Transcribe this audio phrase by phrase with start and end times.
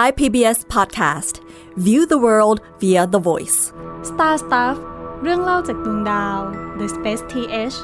[0.00, 1.34] Thai PBS Podcast
[1.86, 3.58] View the world via the voice
[4.10, 4.76] Star Stuff
[5.22, 6.38] เรื่องเล่าจากดวงดาว
[6.78, 7.76] The Space TH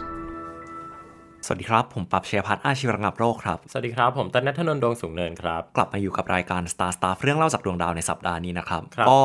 [1.44, 9.20] สวัสดีครับ ผมปรับเชียร์พัฒน์อาชีวระงับโรคครับ สวัสดีครับ ผมตันนัทนนท์ดวงสูงเนินครับ กลับมาอยู่กับรายการ Star Stuff เรื่องเล่าจากดวงดาวในสัปดาห์นี้นะครับครับก็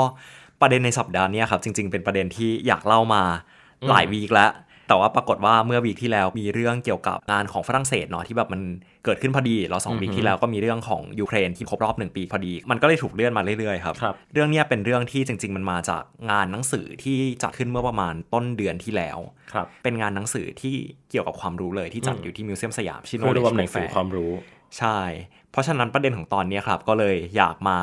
[0.61, 3.23] ประเด็นในสัปดาห์เนี้ยครับจริง ๆ เป็นประเด็นที่อยากเล่ามา
[3.89, 4.51] หลายวีคแล้ว
[4.87, 8.61] แต่ว่าปรากฏว่าเมื่อวีคที่แล้วมีเรื่องเกี่ยวกับงานของฝรั่งเศสเนาะที่แบบมัน
[9.05, 19.17] เกิดขึ้นพอดีเราสองวีคที่แล้วก็มีเรื่องของยูเครนที่ครบรอบหนึ่งปีพอดี มันก็เลยถูกเลื่อนมาเรื่อยๆครับครับเรื่องเนี้ยเป็นเรื่องที่จริง ๆ มันมาจากงานหนังสือที่จัดขึ้นเมื่อประมาณต้นเดือนที่แล้ว
[19.53, 20.75] ครับเป็นงานหนังสือที่
[21.09, 24.31] เกี่ยวกับความรู้เลยที่จัดอยู่ที่มิวเซียมสยามชื่อคือรวม Knowledge หนังสือ Fair ความรู้
[24.77, 24.99] ใช่
[25.51, 27.77] เพราะฉะนั้นประเด็นของตอนเนี้ยครับก็เลยอยากมา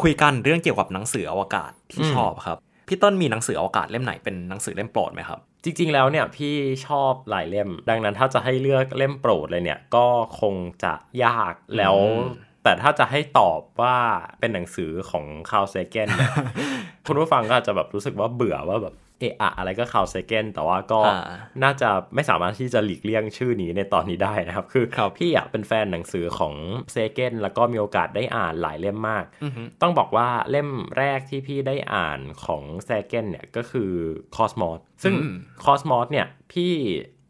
[0.00, 6.54] คุยกันเรื่องเกี่ยวกับหนังสืออวกาศที่อืมชอบครับพี่ต้นมีหนังสืออวกาศเล่มไหนเป็นหนังสือเล่มโปรดไหมครับ จริงๆ แล้วเนี่ยพี่
[6.86, 10.06] ชอบหลายเล่ม ดังนั้นถ้าจะให้เลือกเล่มโปรดเลยเนี่ยก็
[10.40, 10.54] คง
[10.84, 10.94] จะ
[11.24, 13.96] ยากแล้วอืมแต่ถ้าจะให้ตอบว่า
[14.40, 16.32] เป็นหนังสือของคาร์ลเซเกนเนี่ย
[17.06, 21.20] คุณผู้ฟังก็อาจจะแบบรู้สึกว่าเบื่อว่าแบบ เอะอะอะไรก็คาร์ลเซเกนแต่ว่าก็อ่า
[21.62, 26.54] น่าจะไม่สามารถที่จะหลีกเลี่ยงชื่อนี้ในตอนนี้ได้นะครับ คือครับพี่อยากเป็นแฟนหนังสือของ
[26.92, 33.90] เซเกนแล้วก็มีโอกาสได้อ่านหลายเล่มมากอือฮึต้องบอกว่าเล่มแรกที่พี่ได้อ่านของแซเกนเนี่ยก็คือ
[34.36, 36.74] Cosmos ซึ่งอืม Cosmos เนี่ยพี่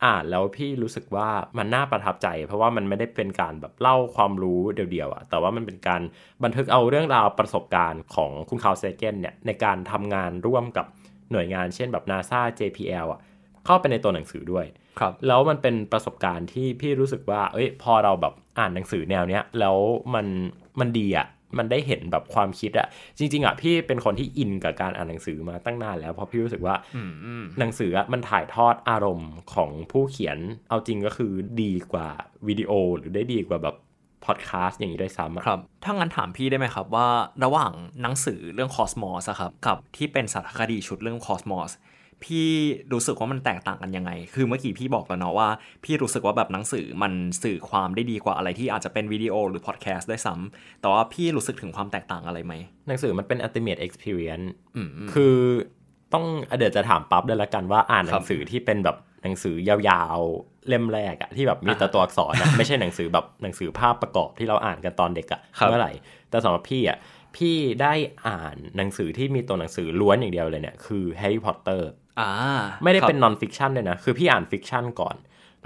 [0.06, 6.02] อ่านแล้วพี่รู้สึกว่ามันน่าประทับใจ เพราะว่ามันไม่ได้เป็นการแบบเล่าความรู้เดียวๆอะแต่ว่ามันเป็นการ
[6.44, 10.86] บันทึกเอาเรื่องราวประสบการณ์ของคุณคาร์ลเซเกนเนี่ยในการทำงานร่วมกับ
[11.32, 13.20] หน่วยงานเช่นแบบ NASA JPL อะ
[13.66, 14.66] เข้าไปในตัวหนังสือด้วย
[15.00, 19.76] ครับแล้วมันเป็นประสบการณ์ที่พี่รู้สึกว่า เอ้ย พอเราแบบอ่านหนังสือแนวเนี้ยแล้ว
[20.14, 20.26] มัน
[20.80, 21.26] มันดีอะ่ะ
[21.58, 22.86] มันได้เห็นแบบความคิดอะ่ะ
[23.18, 32.08] จริง ๆอะพี่เป็นคนที่อินกับการอ่านหนังสือมาตั้งนานแล้วเพราะพี่รู้สึกว่าอืมอืมหนังสืออะมันถ่ายทอดอารมณ์ของผู้เขียนเอาจริงก็คือดีกว่า
[32.48, 33.76] วิดีโอหรือได้ดีกว่าแบบ
[34.24, 37.08] พอดแคสต์อย่างนี้ด้วยซ้ำอะครับ ถ้างั้นถามพี่ได้ไหมครับว่า
[37.44, 41.72] ระหว่างหนังสือเรื่องคอสมอสครับกับที่เป็นสารคดีชุดเรื่องคอสมอส
[42.24, 42.48] พี่
[42.92, 45.48] รู้สึกว่ามันแตกต่างกันยังไง คือเมื่อกี้พี่บอกแล้วเนาะว่า
[45.84, 47.12] พี่รู้สึกว่าแบบหนังสือมัน
[47.42, 52.54] สื่อความได้ดีกว่าอะไรที่อาจจะเป็นวิดีโอหรือพอดแคสต์ด้วยซ้ำแต่ว่าพี่รู้สึกถึงความแตกต่างอะไรไหม
[52.88, 54.46] หนังสือมันเป็น ultimate experience
[54.76, 55.36] อืมอืมคือ
[56.12, 56.24] ต้อง
[56.58, 65.92] เดี๋ยวจะถามปั๊บด้วยละกันว่าครับ อ่านหครันับงสือที่เป็นแบบ หนังสือยาวๆเล่มแรกอะที่แบบมีแต่อ่าตัวอักษรนะไม่ใช่หนังสือแบบหนังสือภาพประกอบที่เราอ่านกันตอนเด็กอะครับเมื่อไหร่
[66.30, 66.98] แต่สำหรับพี่อะ
[67.36, 67.94] พี่ได้
[68.28, 71.88] อ่านหนังสือที่มีตัวหนังสือล้วนอย่างเดียวเลยเนี่ยคือแฮร์รี่พอตเตอร์
[72.20, 72.30] อ่า
[72.84, 75.16] ไม่ได้ครับเป็น non-fiction เลยนะ คือพี่อ่าน fiction ก่อน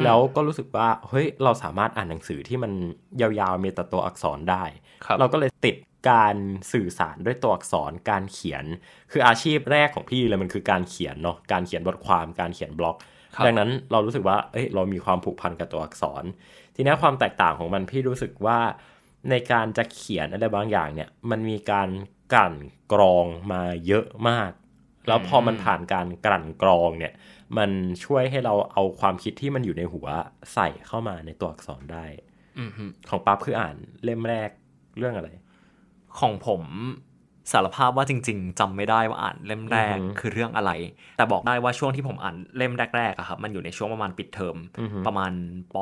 [0.05, 2.73] แล้วก็รู้สึกว่าเฮ้ยเราสามารถอ่านหนังสือที่มัน
[3.21, 4.65] ยาวๆมีแต่ตัวอักษรได้
[5.05, 5.77] ครับเราก็เลยติด
[6.11, 6.37] การ
[6.73, 8.65] สื่อสารด้วยตัวอักษรการเขียน
[9.13, 13.12] คืออาชีพแรกของพี่เลยมันคือการเขียนเนาะการเขียนบทความการเขียนบล็อกครับ
[13.45, 16.25] ดังนั้นเรารู้สึกว่าเอ้ยเรามีความผูกพันกับตัวอักษร
[16.75, 18.59] ทีนี้ความแตกต่างของมันพี่รู้สึกว่า
[19.31, 21.89] ในการจะเขียนอะไรบางอย่างเนี่ย มันมีการ
[22.33, 22.55] กลั่น
[22.93, 24.51] กรองมาเยอะมาก
[25.09, 27.13] แล้วพอมันผ่านการกลั่นกรองเนี่ย
[27.59, 27.71] มัน
[28.05, 30.07] ช่วยให้เราเอาความคิดที่มันอยู่ในหัว
[30.55, 32.07] ใส่เข้ามาในตัวอักษรได้
[32.59, 34.51] อืมฮึของปั๊บคืออ่านเล่มแรก
[34.99, 35.31] เรื่องอะไร
[36.19, 36.63] ของผม
[37.53, 40.71] สารภาพว่าจริง ๆจำไม่ได้ว่าอ่านเล่มแรกอือฮึคือเรื่องอะไร
[41.17, 45.33] แต่บอกได้ว่าช่วงที่ผมอ่านเล่มแรกๆอะครับมันอยู่ในช่วงประมาณปิดเทอมอือฮึประมาณ
[45.75, 45.77] ป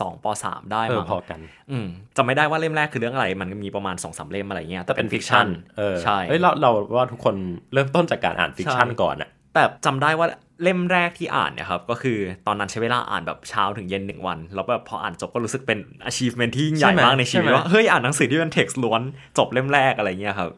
[0.00, 1.40] สองปสามได้เออมั้งพอกัน
[1.70, 5.46] อืมจำไม่ได้ว่าเล่มแรกคือเรื่องอะไร มันมีประมาณสองสามเล่มอะไรเงี้ยแต่เป็น fiction
[5.78, 7.34] เออใช่เอ้ยเราเราว่าทุกคน
[7.72, 10.26] เริ่มต้นจากการอ่าน fiction ใช่ก่อนอะแต่จำได้ว่า
[10.62, 15.78] เล่มแรกที่อ่านเนี่ยครับก็คือตอนนั้นใช้เวลาอ่านแบบเช้าถึงเย็นหนึ่งวัน แล้วแบบพออ่านจบก็รู้สึกเป็น
[16.10, 19.02] achievement ที่ยิ่งใหญ่มากในชีวิตว่าเฮ้ยอ่านหนังสือที่เป็น text ล้วน
[19.38, 20.50] จบเล่มแรกอะไรเงี้ยครับ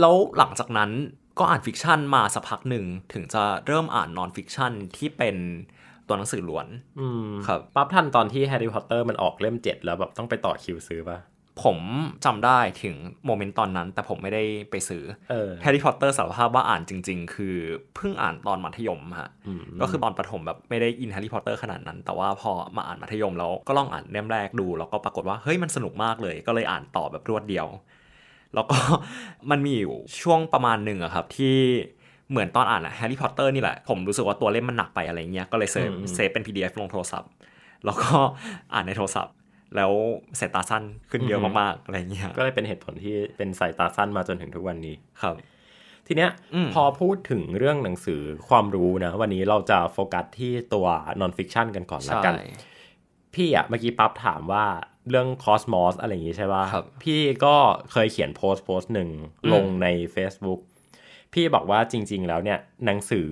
[0.00, 0.90] แล้วหลังจากนั้น
[1.38, 5.36] ก็อ่าน fiction มาสักพักหนึ่งถึงจะเริ่มอ่าน non-fiction ที่เป็น
[6.08, 6.66] ตัวหนังสือล้วน
[7.00, 11.18] อืมครับปั๊บทันตอนที่แฮร์รี่พอตเตอร์มันออกเล่มเจ็ดแล้วแบบต้องไปต่อคิวซื้อป่ะ
[11.64, 11.78] ผม
[12.24, 12.94] จำได้ถึง
[13.26, 17.56] moment ตอนนั้น แต่ผมไม่ได้ไปซื้อเออแฮร์รี่พอตเตอร์สารภาพว่าอ่านจริง ๆ คือ
[17.96, 27.66] เพิ่งอ่านตอนมัธยมฮะอืมก็คือตอนประถมแบบไม่ได้อินแฮร์รี่พอตเตอร์ขนาดนั้น แต่ว่าพอมาอ่านมัธยมแล้วก็ลองอ่านเล่มแรกดู แล้วก็ปรากฏว่าเฮ้ยมันสนุกมากเลย ก็เลยอ่านต่อแบบรวดเดียว
[28.54, 28.78] แล้วก็
[29.50, 31.56] มันมีอยู่ช่วงประมาณหนึ่งอะครับที่
[32.30, 37.30] เหมือนตอนอ่านอะแฮร์รี่พอตเตอร์นี่แหละ ผมรู้สึกว่าตัวเล่มมันหนักไปอะไรเงี้ยก็เลยเซฟอืมเซฟเป็น PDF ลงโทรศัพท์
[37.84, 38.10] แล้วก็
[38.74, 39.34] อ่านในโทรศัพท์
[39.76, 39.92] แล้ว
[40.38, 45.34] สายตาสั้นขึ้นเยอะมากๆอะไรเงี้ยก็เลยเป็นเหตุผลที่เป็นสายตาสั้นมาจนถึงทุกวันนี้ครับ
[46.06, 50.86] ทีเนี้ยอืมพอพูดถึงเรื่องหนังสือความรู้นะ วันนี้เราจะโฟกัสที่ตัว
[51.20, 52.34] non-fiction กันก่อนละกัน
[53.34, 54.64] พี่อะเมื่อกี้ปั๊บถามว่า
[55.10, 57.54] เรื่องคอสมอสอะไรอย่างงี้ใช่ป่ะครับพี่ก็
[57.92, 59.08] เคยเขียนโพสต์โพสต์หนึ่ง
[59.44, 60.60] อืมลงใน Facebook
[61.34, 63.28] พี่บอกว่าจริง ๆ แล้วเนี่ยหนังสือ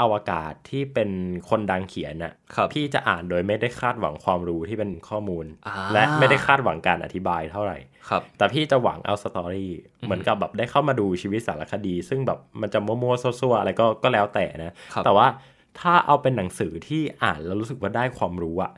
[0.00, 1.10] อวกาศที่เป็น
[1.48, 7.78] คนดังเขียนน่ะครับพี่จะอ่านโดยไม่ได้คาดหวังความรู้ที่เป็นข้อมูลอ่าและไม่ได้คาดหวังการอธิบายเท่าไหร่
[8.08, 9.72] ครับแต่พี่จะหวังเอาสตอรี่
[10.04, 15.26] เหมือนกับแบบได้เข้ามาดูชีวิตสารคดี ซึ่งแบบมันจะมั่วๆซั่วๆอะไรก็ก็แล้วแต่นะครับแต่ว่า
[15.80, 18.72] ถ้าเอาเป็นหนังสือที่อ่านแล้วรู้สึกว่าได้ความรู้อะ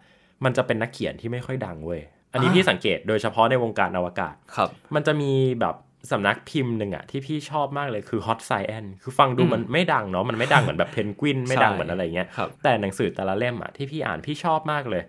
[0.44, 2.00] มันจะเป็นนักเขียนที่ไม่ค่อยดังเว้ย
[2.32, 5.76] อันนี้พี่สังเกตโดยเฉพาะในวงการอวกาศครับ มันจะมีแบบ
[6.12, 15.02] สำนักพิมพ์หนึ่งอะที่พี่ชอบมากเลยคือ Hot Science คือฟังดูมันไม่ดังเนาะมันไม่ดังเหมือนแบบเพนกวินไม่ดังเหมือนอะไรเงี้ยครับแต่หนังสือแต่ละเล่มอะที่พี่อ่านพี่ชอบมากเลย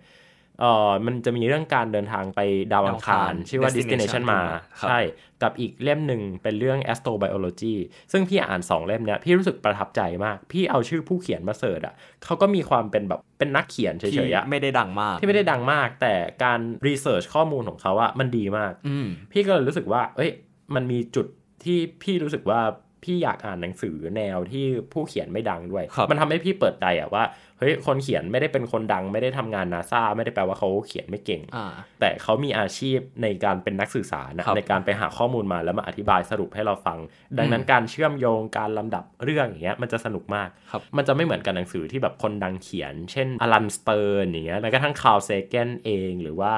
[0.60, 2.40] เออมันจะมีเรื่องการเดินทางไป
[2.72, 4.40] ดาวอังคารดาวอังคารชื่อว่า Destination Destination มา
[4.80, 5.00] ครับใช่
[5.42, 7.74] กับอีกเล่มหนึ่งเป็นเรื่อง astrobiology
[8.12, 16.14] ซึ่งพี่อ่านสองเล่มเนี้ยพี่รู้สึกประทับใจมาก พี่เอาชื่อผู้เขียนมาเสิร์ชอะเขาก็มีความเป็นแบบเป็นนักเขียนเฉที่ยๆอะไม่ได้ดังมาก ที่ไม่ได้ดังมาก แต่
[16.44, 20.30] การรีเสิร์ชข้อมูลของเขาอะมันดีมากอืมพี่ก็เลยรู้สึกว่า เอ้ย
[20.74, 21.26] มันมีจุด
[21.64, 22.60] ที่พี่รู้สึกว่า
[23.04, 27.24] พี่อยากอ่านหนังสือแนวที่ผู้เขียนไม่ดังด้วยครับมันทำให้พี่เปิดใจอะว่า
[27.58, 31.66] เฮ้ยคนเขียนไม่ได้เป็นคนดัง ไม่ได้ทำงานนาซาไม่ได้แปลว่าเขาเขียนไม่เก่งอ่า
[32.00, 36.98] แต่เขามีอาชีพในการเป็นนักสื่อสารนะครับในการไปหาข้อมูลมาแล้วมาอธิบายสรุปให้เราฟัง
[37.38, 46.54] ดังนั้นการเชื่อมโยงการลำดับเรื่องอย่างเงี้ยมันจะสนุกมากครับมันจะไม่เหมือนกับหนังสือที่แบบคนดังเขียน เช่นอลันสเติร์นอย่างเงี้ยแม้กระทั่งคาร์ลเซเกนเองหรือว่า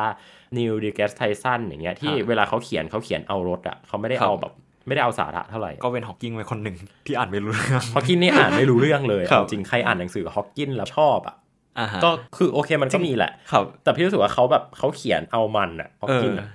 [0.58, 4.52] นีลเดอแกรสไทสันอย่างเงี้ยที่ครับเวลาเขาเขียนเขาเขียนเอารสอะเขาไม่ได้ครับเอาแบบ
[4.86, 11.36] ไม่ได้เอาสาระเท่าไหร่ก็เป็นฮอกกิ้งไว้คนหนึ่งที่อ่านไม่รู้เรื่องฮอกกินนี่อ่านไม่รู้เรื่องเลยครับเอาจริงใครอ่านหนังสือฮอกกินแล้วชอบอะ
[11.78, 16.48] อ่าฮะก็คือโอเคมันก็มีแหละครับแต่พี่รู้สึกว่าเขาแบบเขาเขียนเอามันอะฮอกกินอะเออ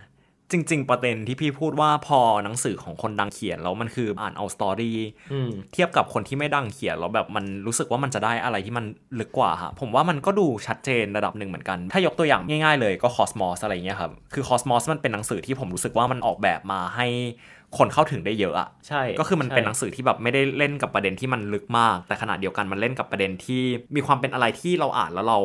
[0.51, 4.97] จริง ๆ ประเด็นที่พี่พูดว่าพอหนังสือของคนดังเขียนแล้วมันคืออ่านเอา story
[5.33, 8.85] อืมเทียบกับคนที่ไม่ดังเขียนแล้วแบบมันรู้สึกว่ามันจะได้อะไรที่มัน
[9.19, 17.07] ลึกกว่าฮะผมว่ามันก็ดูชัดเจนระดับหนึ่งเหมือนกัน ถ้ายกตัวอย่างง่าย ๆ เลยก็คอสมอสอะไรเงี้ยครับคือคอสมอสมันเป็นหนังสือที่ผมรู้สึกว่ามันออกแบบมาให้
[17.77, 23.63] คนเข้าถึงได้เยอะอะใช่ ก็คือมันเป็นหนังใช่สือที่แบบไม่ได้เล่นกับประเด็นที่มันลึกมาก แต่ขณะเดียวกันมันเล่นกับประเด็นที่
[23.95, 25.39] มีความเป็นอะไรที่เราอ่านแล้วเรา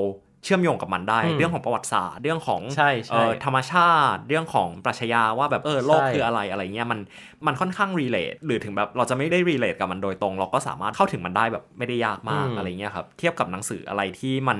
[0.44, 7.00] เชื่อมโยงกับมันได้อืมเรื่องของประวัติศาสตร์เรื่องของใช่ใช่เอ่อธรรมชาติ เรื่องของปรัชญาว่าแบบเออโลกใช่คืออะไรอะไรเงี้ยมัน
[7.46, 14.58] มันค่อนข้างรีเลทหรือถึงแบบเราจะไม่ได้รีเลทกับมันโดยตรง เราก็สามารถเข้าถึงมันได้แบบไม่ได้ยากมากอะไรเงี้ยครับเทียบกับหนังสืออะไรที่มัน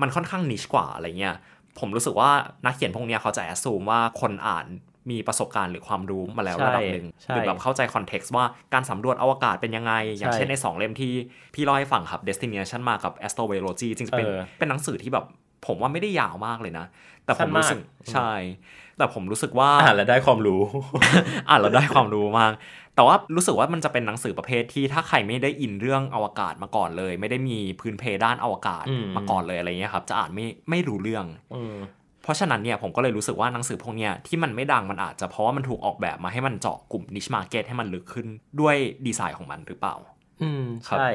[0.00, 1.36] มันค่อนข้างนิชกว่าอะไรเงี้ย
[1.78, 2.30] ผมรู้สึกว่า
[2.64, 4.66] นักเขียนพวกเนี้ยเขาจะแอสซูมว่าคนอ่าน
[5.10, 11.12] มีประสบการณ์หรือความรู้มาแล้วใช่ระดับหนึ่งใช่หรือแบบเข้าใจคอนเท็กซ์ว่าการสำรวจอวกาศเป็นยังไง อย่างใช่เช่นในสองเล่มที่
[11.54, 15.24] พี่เล่าให้ฟังครับ Destination มากับ Astrobiology จริงๆเป็นเออเป็นหนังสือที่แบบ
[15.66, 16.86] ผมว่าไม่ได้ยาวมากเลยนะ
[17.24, 17.80] แต่ผสั้มนมากรู้สึก
[18.12, 18.32] ใช่
[18.98, 20.60] แต่ผมรู้สึกว่าอ่านแล้วได้ความรู้
[21.48, 22.52] อ่านแล้วได้ความรู้มาก
[22.94, 31.24] แต่ว่ารู้สึกว่ามันจะเป็นหนังสือประเภทที่ถ้าใครไม่ได้อินเรื่องอวกาศมาก่อนเลย ไม่ได้มีพื้นเพด้านอวกาศอืมมาก่อนเลยอะไรเงี้ยครับ จะอ่านไม่ไม่รู้เรื่อง
[31.54, 31.99] อืมเพ
[32.30, 38.26] ราะฉะนั้นเนี่ยผมก็เลยรู้สึกว่าหนังสือพวกเนี้ยที่มันไม่ดังมันอาจจะเพราะว่ามันถูกออกแบบมาให้มันเจาะกลุ่ม niche market ให้มันลึกขึ้น
[38.60, 39.94] ด้วยดีไซน์ของมันหรือเปล่า
[40.42, 41.10] อืมครับใช่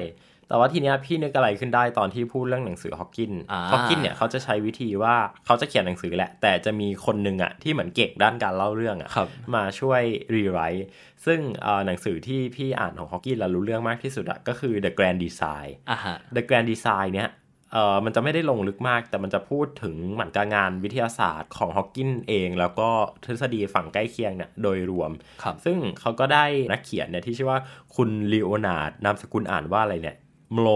[0.48, 5.16] แต่ว่าทีเนี้ยพี่นึกอะไรขึ้นได้ตอนที่พูดเรื่องหนังสือฮอกกินอ่าฮอกกินเนี่ยเขาจะใช้วิธีว่า
[5.46, 10.02] เขาจะเขียนหนังสือแหละ แต่จะมีคนหนึ่งอะที่เหมือนเก่งด้านการเล่าเรื่องอะครับมาช่วย
[10.34, 10.88] rewrite
[11.26, 17.30] ซึ่งเอ่อหนังสือที่พี่อ่านของฮอกกินแล้วรู้เรื่องมากที่สุดอะก็คือ The Grand Design อะฮะ The Grand Design เนี่ย
[17.72, 22.90] เอ่อมันจะไม่ได้ลงลึกมาก แต่มันจะพูดถึงเหมือนกับงานวิทยาศาสตร์ของฮอกกินเอง แล้วก็
[23.24, 25.12] ทฤษฎีฝั่งใกล้เคียงเนี่ยโดยรวม
[25.44, 27.60] ครับซึ่งเขาก็ได้นักเขียนเนี่ยที่ชื่อว่า
[27.96, 30.18] คุณลีโอนาร์ดนามสกุลอ่านว่าอะไรเนี่ย
[30.52, 30.70] โมโล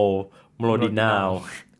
[0.57, 1.29] โมโลดินาว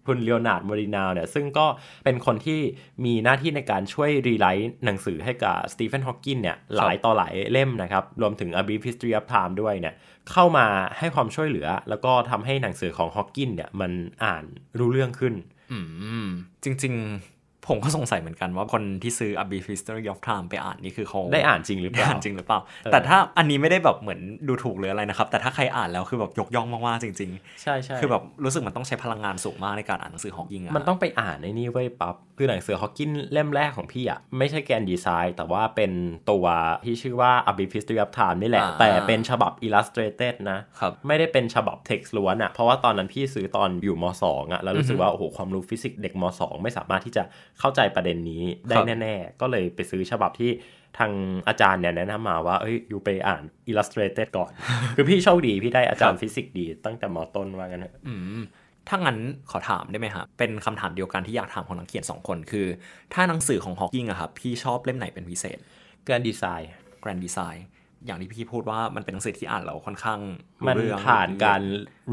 [0.10, 1.66] คุณเลโอนาร์ดโมดินาวเนี่ยซึ่งก็
[2.06, 2.60] เป็นคนที่
[3.06, 9.94] มีหน้าที่ในการช่วย rewrite หนังสือให้กับสตีเฟนฮอว์กินเนี่ยหลายต่อหลายเล่มนะครับ รวมถึง A Brief History of Time ด้วยเนี่ย
[10.32, 10.66] เข้ามา
[10.98, 13.92] ให้ความช่วยเหลือ แล้วก็ทำให้หนังสือของฮอว์กินเนี่ยมัน
[14.24, 14.44] อ่าน
[14.80, 15.34] รู้เรื่องขึ้น
[15.72, 15.80] อื
[16.26, 16.28] ม
[16.64, 17.39] จริง ๆ
[17.70, 35.92] ผมก็สงสัยเหมือนกันว่าคนที่ซื้อ A Brief History of Time ไปอ่านนี่คือเขาได้อ่านจริงหรือเปได้ล่าอ่านจริงหรือเปล่าเออแต่ถ้าอันนี้ไม่ได้แบบเหมือนดูถูกหรืออะไรนะครับ แต่ถ้าใครอ่านแล้วคือแบบยกย่องมากๆจริงใช่ใช่ๆคือแบบรู้สึกมันต้องใช้พลังงานสูงมากในการอ่านหนังสือของยิงอะมันต้องไปอ่านในนี่เว้ยปั๊บคือหนังสือฮอกกินเล่มแรกของพี่อะไม่ใช่แกนดีไซน์แต่ว่าเป็น
[36.32, 36.46] ตัว
[36.86, 47.24] ที่ชื่อว่า A Brief History of Time นี่แหละอ่าแต่เป็นฉบับ illustrated นะครับไม่ได้เป็นฉบับ text ล้วนอะเพราะว่าตอนนั้นพี่ซื้อตอนอยู่ม 2อะแล้วรู้สึกว่าโอ้โหความรู้ฟิสิกส์เด็กม 2 ไม่สามารถที่จะ
[47.60, 50.52] เข้าใจประเด็นนี้ได้ครับแน่ๆ ก็เลยไปซื้อฉบับที่
[50.98, 51.12] ทาง
[51.48, 54.52] อาจารย์เนี่ยแนะนำมาว่า เอ้ย อยู่ไปอ่าน illustrated ก่อน
[54.96, 58.42] คือพี่โชคดี พี่ได้อาจารย์ฟิสิกส์ดี ตั้งแต่มต้นว่างั้นเถอะอืม
[58.88, 59.18] ถ้างั้น
[59.52, 62.68] ขอถามได้ไหมครับ เป็นคำถามเดียวกันที่อยากถามของนักเขียนสองคน คือ
[63.14, 65.58] ถ้าหนังสือของฮอกกิงอะครับ พี่ชอบเล่มไหนเป็นพิเศษ
[66.06, 66.72] Grand Design
[67.04, 67.60] Grand Design
[68.06, 70.20] อย่างที่พี่พูดว่ามันเป็นหนังสือที่อ่านแล้วค่อนข้าง
[70.62, 71.62] รู้เรื่องมันผ่านการ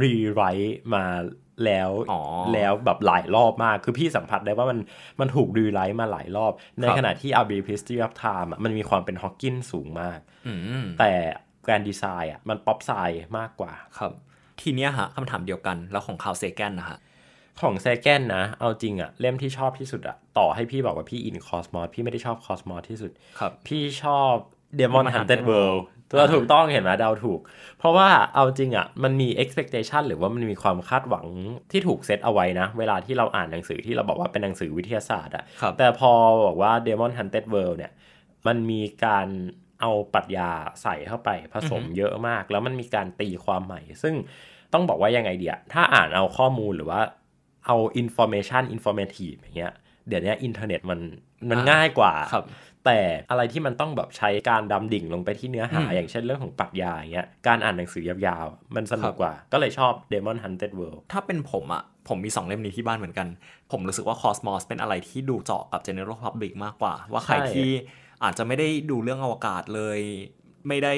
[0.03, 1.05] rewrite มา
[1.65, 2.23] แล้วอ๋อ
[2.55, 4.79] แล้วแบบหลายรอบมาก คือพี่สัมผัสได้ว่ามัน
[5.21, 11.13] มันถูก rewrite มาหลายรอบ ในครับขณะที่ A Brief History of Time อะมันมีความเป็นฮอกกินสูงมากอืมแต่
[11.65, 14.13] Grand Design อะมัน pop-sci มากกว่าครับ
[14.61, 16.99] ทีเนี้ยฮะคำถามเดียวกันแล้วของคาร์ลเซแกนนะฮะ
[17.61, 24.35] ของเซแกนนะ เอาจริงอะเล่มที่ชอบที่สุดอะต่อให้พี่บอกว่าพี่อินคอสมอสพี่ไม่ได้ชอบคอสมอสที่สุดครับพี่ชอบ
[24.79, 25.81] Demon Demon Haunted Haunted World
[26.11, 27.41] ตัวถูกต้องเห็นไหมเดาถูก
[27.79, 31.27] เพราะว่าเอาจริงอะมันมี expectation หรือว่ามันมีความคาดหวัง
[31.71, 36.13] ที่ถูกเซตเอาไว้นะ เวลาที่เราอ่านหนังสือที่เราบอกว่าเป็นหนังสือวิทยาศาสตร์อะครับแต่พอ
[36.47, 37.93] บอกว่า Demon Haunted World เนี่ย
[38.47, 39.29] มันมีการ
[39.81, 40.51] เอาปรัชญา
[40.83, 44.15] ใส่เข้าไปผสมเยอะมาก แล้วมันมีการตีความใหม่ ซึ่ง
[44.73, 47.01] ต้องบอกว่ายังไงเดียถ้าอ่านเอาข้อมูลหรือว่า
[47.67, 49.73] เอา information informative อย่างเงี้ย
[50.09, 51.01] เดี๋ยวนี้อินเทอร์เน็ตมัน
[51.51, 52.45] มันอ่าง่ายกว่าครับ
[52.87, 52.99] แต่
[53.31, 63.29] อะไรที่มันต้องแบบใช้การดำดิ่งลงไปที่เนื้อหาอืมอย่างเช่นเรื่องของปรัชญาอย่างเงี้ยการอ่านหนังสือยาวๆ มันสนุครักบกว่า ก็เลยชอบ Demon Hunted World ถ้าเป็นผมอะผมมี 2 เล่มนี้ที่บ้านเหมือนกัน
[63.73, 67.71] ผมรู้สึกว่า Cosmos เป็นอะไรที่ดูเจาะกับ General Public มากกว่า ว่าใครใช่ที่
[68.25, 70.01] อาจจะไม่ได้ดูเรื่องอวกาศเลย
[70.69, 70.95] ไม่ได้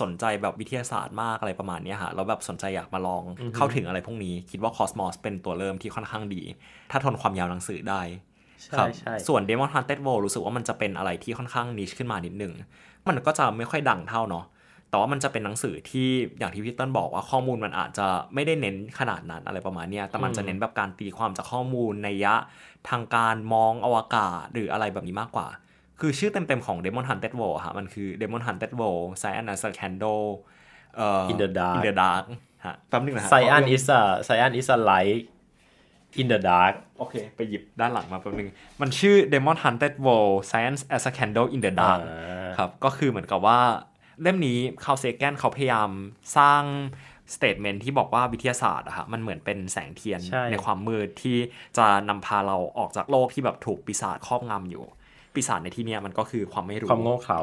[0.00, 3.22] สนใจแบบวิทยาศาสตร์มากอะไรประมาณเนี้ยฮะแล้วแบบสนใจอยากมาลอง
[3.56, 6.42] เข้าถึงอะไรพวกนี้ คิดว่า Cosmos เป็นตัวเริ่มที่ค่อนข้างดี
[6.90, 8.31] ถ้าทนความยาวหนังสือได้ค
[8.64, 12.52] ใช่รับใช่ส่วน Demon Hunted World รู้สึกว่ามันจะเป็นอะไรที่ค่อนข้างนิชขึ้นมานิดนึง
[13.08, 14.44] มันก็จะไม่ค่อยดังเท่าเนาะ
[14.90, 22.34] แต่ว่ามันจะเป็นหนังสือที่อย่างที่พี่เต้นบอกว่าข้อมูลมันอาจจะไม่ได้เน้นขนาดนั้นอะไรประมาณเนี้ยแต่มันจะเน้นแบบการตีความจากข้อมูลในยะ
[22.90, 25.48] ทางการมองอวกาศหรืออะไรแบบนี้มากกว่า
[26.00, 30.26] คือชื่อเต็มๆของ Demon Hunted World อะฮะมันคือ Demon Hunted World Science as a Candle
[30.96, 32.24] เอ่อ In the Dark In the Dark
[32.66, 35.22] ฮะแป๊บนึงนะฮะ Cyan is a Cyan is a light
[36.20, 38.48] in the dark โอเค ไปหยิบด้านหลังมาแป๊บนึง
[38.80, 43.60] มันชื่อ Demon Hunted World Science as a Candle in the Dark อ่าครับ ก็คือเหมือนกับว่า
[44.22, 45.90] เล่มนี้คาวเซแกนเขาพยายาม
[46.36, 46.62] สร้าง
[47.34, 51.36] สเต t เมนที่บอกว่าวิทยาศาสตร์อะฮะมันเหมือนเป็นแสงเทียนใช่ความมืดที่
[51.78, 54.84] จะนำพาเราออกจากโลกที่แบบถูกปีศาจครอบงำอยู่
[55.34, 57.40] ปีศาจในที่เนี้ยมันก็คือความไม่รู้ความโง่เขลา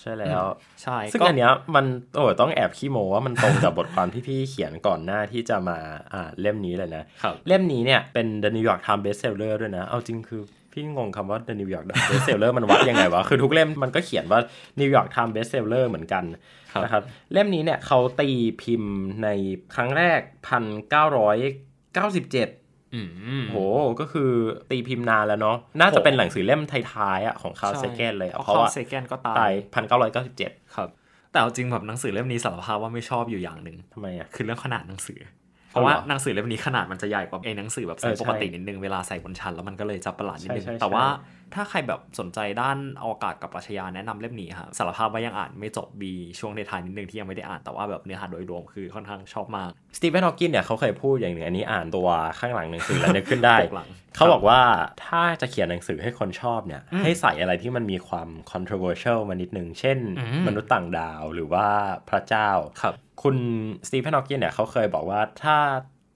[0.00, 0.44] ใช่แล้ว
[0.82, 5.78] ใช่ซึ่งก็อันเนี้ยมันโอ้ยต้องแอบขี้โมว่ามันตรงกับบทความที่พี่เขียนก่อนหน้าที่จะมา
[6.14, 14.40] อ่านเล่มนี้เลยนะครับเล่มนี้เนี่ยเป็น The New York Times Bestseller ด้วยนะ เอาจริงคือพี่งงคำว่า The New York Bestseller มันวัดยังไงวะ คือทุกเล่มมันก็เขียนว่า
[14.80, 16.24] New York Times Bestseller เหมือนกัน
[16.72, 18.28] ครับนะครับ เล่มนี้เนี่ยเขาตี
[18.62, 19.28] พิมพ์ใน
[19.74, 22.65] ครั้งแรก 1997อืม
[23.50, 23.56] โห
[24.00, 24.30] ก็คือ
[24.70, 29.54] ตีพิมพ์นานแล้วเนาะน่าจะเป็นหนังสือเล่มท้ายๆอะของคาร์ลเซเกนเลยอะเพเพราะราะว่าว่าเซแกนก็ตาตายย
[30.32, 30.88] 1997ครับ
[31.32, 35.20] แต่เอาจริงแบบหนังสือเล่มนี้สารภาพว่าไม่ชอบอยู่อย่างหนึ่งทำไมอะคือเรื่องขนาดหนังสือ
[35.70, 41.04] เพราะว่าเอาเหรอหนังสือเล่มนี้ขนาดมันจะใหญ่กว่าไอ้หนังสือแบบไซเออส์ใช่ปกตินิดนึงเวลาใส่บนชั้นแล้วมันก็เลยจะประหลาดนิดนึงใช่ใช่แต่ว่า
[41.45, 54.60] ใช่ถ้าใครแบบสนใจด้านอวกาศกับปรัชญาแนะนำเล่มนี้ครับสารภาพว่ายังอ่านไม่จบบีช่วงในท้ายนิดนึงที่ยังไม่ได้อ่านแต่ว่าแบบเนื้อหาโดยรวมคือค่อนข้างชอบมากสตีเฟนฮอว์กินเนี่ยเขาเคยพูดอย่างหนึ่งอันนี้อ่านตัวข้างหลังหนังสือแล้วนึกขึ้นได้ปกหลังเขาบอกว่า
[55.06, 61.68] ถ้าจะเขียนหนังสือให้คนชอบเนี่ยให้ใส่อะไรที่มันมีความ controversial มานิดนึงเช่นอืมมนุษย์ต่างดาวหรือว่า
[62.08, 62.50] พระเจ้า
[62.82, 63.36] ครับคุณ
[63.88, 65.56] สตีเฟนฮอว์กินเนี่ยเขาเคยบอกว่าถ้า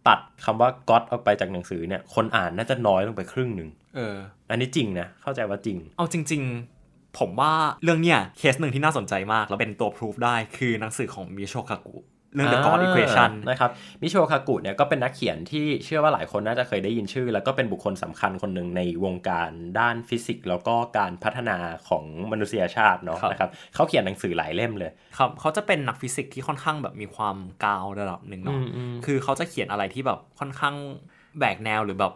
[0.09, 4.17] ตัดคำว่า God ออกไปจากหนังสือเนี่ยคนอ่านน่าจะน้อยลงไปครึ่งหนึ่งเออ
[4.51, 6.43] อันนี้จริงนะเข้าใจว่าจริง เอาจริง
[6.81, 7.53] ๆ ผมว่า
[7.83, 11.97] เรื่องเนี้ยเคสหนึ่งที่น่าสนใจมาก แล้วเป็นตัวพิสูจน์ได้คือหนังสือของมิชิโอคากุ
[12.35, 13.71] เรื่อง The God อ่า Equation นะครับ
[14.03, 21.57] มิชิโอคากุเนี่ยก็เป็นนักเขียนที่เชื่อว่าหลายคนน่าจะเคยได้ยินชื่อ แล้วก็เป็นบุคคลสำคัญคนหนึ่งในวงการด้านฟิสิกส์ แล้วก็การพัฒนา
[21.89, 30.75] ของมนุษยชาติเนาะครับนะครับเขาเขียนหนังสือหลายเล่มเลยครับเขาจะเป็นนักฟิสิกส์ที่ค่อนข้างแบบมีความกาวระดับหนึ่งเนาะอืมอืมคือเขาจะเขียนอะไรที่แบบค่อนข้าง
[31.39, 32.15] แหวกแนวหรือแบบ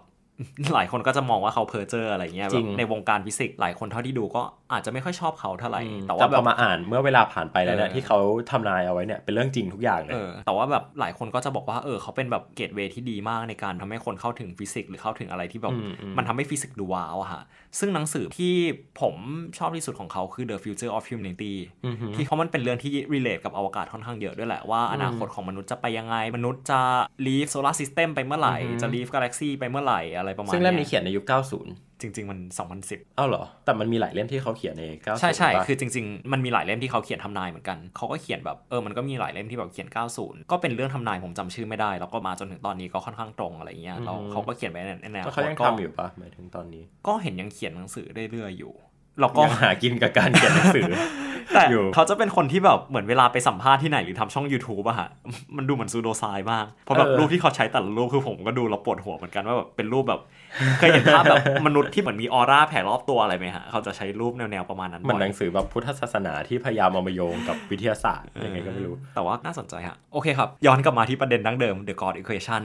[0.74, 8.18] หลายคนก็จะมองว่าเขาเพอร์เจอร์อะไรเงี้ยแบบจริงในวงการฟิสิกส์หลายคนเท่าที่ดูก็อาจจะไม่ค่อยชอบเขาเท่าไหร่แต่แต่ว่าพอแบบมาอ่านเมื่อเวลาผ่านไปแล้วเนี่ยเออที่เขา
[8.50, 17.42] ทำนายเอาไว้เนี่ยเป็นเรื่องจริงทุกอย่างเลยเออแต่ว่าแบบหลายคนก็จะบอกว่าเออเขาเป็นแบบ gateway ที่ดีมากในการทำให้คนเข้าถึงฟิสิกส์หรือเข้าถึงอะไรที่แบบอืมอืมมันทำให้ฟิสิกส์ดูว้าวอะฮะ
[17.78, 18.54] ซึ่งหนังสือที่
[19.00, 19.14] ผม
[19.58, 21.54] ชอบที่สุดของเขาคือ The Future of Humanity
[21.86, 26.80] อือหือที่เขามันเป็นเรื่องที่ relate กับอวกาศค่อนข้างเยอะด้วยแหละว่าอนาคตของมนุษย์จะไปยังไงมนุษย์จะ
[27.26, 32.38] leave solar system ไปเมื่อไหร่อือหือจะ leave galaxy ไปเมื่อไหร่อะไรประมาณซึ่งเล่มนี้ยเขียนในยุค 90 จริง ๆ มัน
[32.78, 39.88] 2010เอ้าเหรอ แต่มันมีหลายเล่มที่เขาเขียนใน 90 ใช่ใช่ปะคือจริง ๆ มันมีหลายเล่มที่เขาเขียนทำนายเหมือนกัน เขาก็เขียนแบบเออ มันก็มีหลายเล่มที่แบบเขียน
[40.18, 48.74] 90 ก็เป็นเรื่องทำนายผมจำชื่อไม่ได้ แล้วก็มาจนถึงตอนนี้ก็ค่อนข้างตรงอะไรเงี้ยแล้วเขาก็เขียนไว้ในในแนวแล้วเขายังก็ทำอยู่ปะหมายถึงตอนนี้ ก็เห็นยังเขียนหนังสือเรื่อยๆอยู่
[49.20, 50.90] แล้วก็ยังหากินกับการเขียนหนังสือ
[51.54, 55.08] แต่อยู่เขาจะเป็นคนที่แบบเหมือนเวลาไปสัมภาษณ์ที่ไหนหรือทำช่อง YouTube อะฮะ
[55.56, 60.20] มันดูเหมือนซูโดไซน์มาก เพราะแบบเออรูปที่เขาใช้แต่ละรูปคือผมก็ดูแล้วปวดหัวเหมือนกันว่าแบบเป็นรูปแบบ
[60.78, 72.62] เคยเห็นภาพแบบมนุษย์ที่เหมือนมีออร่าแผ่รอบตัวอะไรไหมฮะ เขาจะใช้รูปแนวๆประมาณนั้นเหมันบ่อยหนังสือแบบพุทธศาสนาที่พยายามเอามาโยงกับวิทยาศาสตร์ยังไงก็ไม่รู้ แต่ว่าน่าสนใจฮะ โอเคครับ ย้อนกลับมาที่ประเด็นดั้งเดิม The God Equation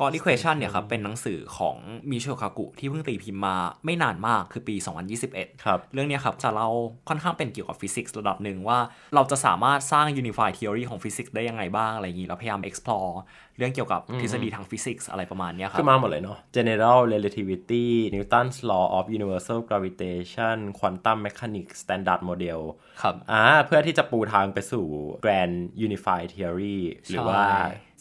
[0.00, 1.76] God Equation เนี่ยครับเป็นหนังสือของ
[2.10, 4.74] มิเชลคากุที่เพิ่งตีพิมพ์มาไม่นานมากคือปี
[5.20, 6.68] 2021 ครับ เรื่องเนี้ยครับจะเล่า
[7.08, 8.78] ค่อนข้างเป็นเกี่ยวกับฟิสิกส์ระดับหนึ่งว่า
[9.14, 13.12] เราจะสามารถสร้าง Unified Theory ของฟิสิกส์ได้ยังไงบ้างอะไรอย่างนี้แล้วพยายาม explore
[13.58, 22.60] เรื่องเกี่ยวกับทฤษฎีทางฟิสิกส์อะไรประมาณเนี้ยครับคือมาหมดเลยเนาะ general relativity Newton's law of universal gravitation quantum mechanics standard model
[23.02, 24.86] ครับอ่าเพื่อที่จะปูทางไปสู่
[25.24, 26.78] grand unified theory
[27.08, 27.42] หรือว่า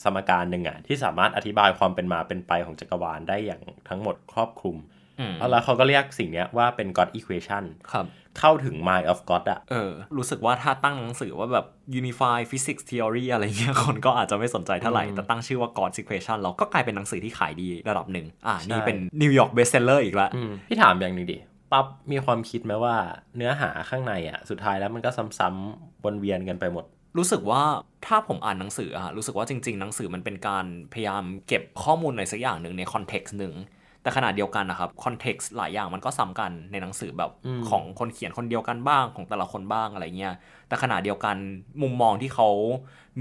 [0.03, 4.77] สมการหนึ่งอะที่สามารถอธิบายความเป็นมาเป็นไปของจักรวาลได้อย่างทั้งหมดครอบคลุม
[5.19, 7.63] อืมแล้วเขาก็เรียกสิ่งเนี้ยว่าเป็น God equation
[7.93, 8.05] ครับ
[8.39, 11.65] เข้าถึง mind of God อะเออ รู้สึกว่าถ้าตั้งหนังสือว่าแบบ
[11.99, 21.37] Unified Physics Theory อะไรเงี้ย คนก็อาจจะไม่สนใจเท่าไหร่ แต่ตั้งชื่อว่า God's Equation เราก็กลายเป็นหนังสือที่ขายดีระดับหนึ่ง อ่า นี่เป็น New York Bestseller อีกแล้วอืมพี่ถามอย่างหนึ่งดิ
[21.71, 22.95] ปั๊บ มีความคิดไหมว่า
[23.37, 26.85] เนื้อหาข้างในอะสุดท้ายแล้วมันก็ซ้ำๆวนเวียนกันไปหมด
[27.17, 27.63] รู้สึกว่า
[28.05, 33.55] ถ้าผมอ่านหนังสืออะรู้สึกว่าจริง ๆ หนังสือมันเป็นการพยายามเก็บข้อมูลอะไรสักอย่างหนึ่งในคอนเท็กซ์หนึ่ง
[34.01, 37.31] แต่ขนาดเดียวกันนะครับคอนเท็กซ์หลายอย่างมันก็ซ้ำกันในหนังสือแบบ
[37.69, 40.33] ของคนเขียนคนเดียวกันบ้างของแต่ละคนบ้างอะไรเงี้ย
[40.67, 41.35] แต่ขณะเดียวกัน
[41.81, 42.49] มุมมองที่เขา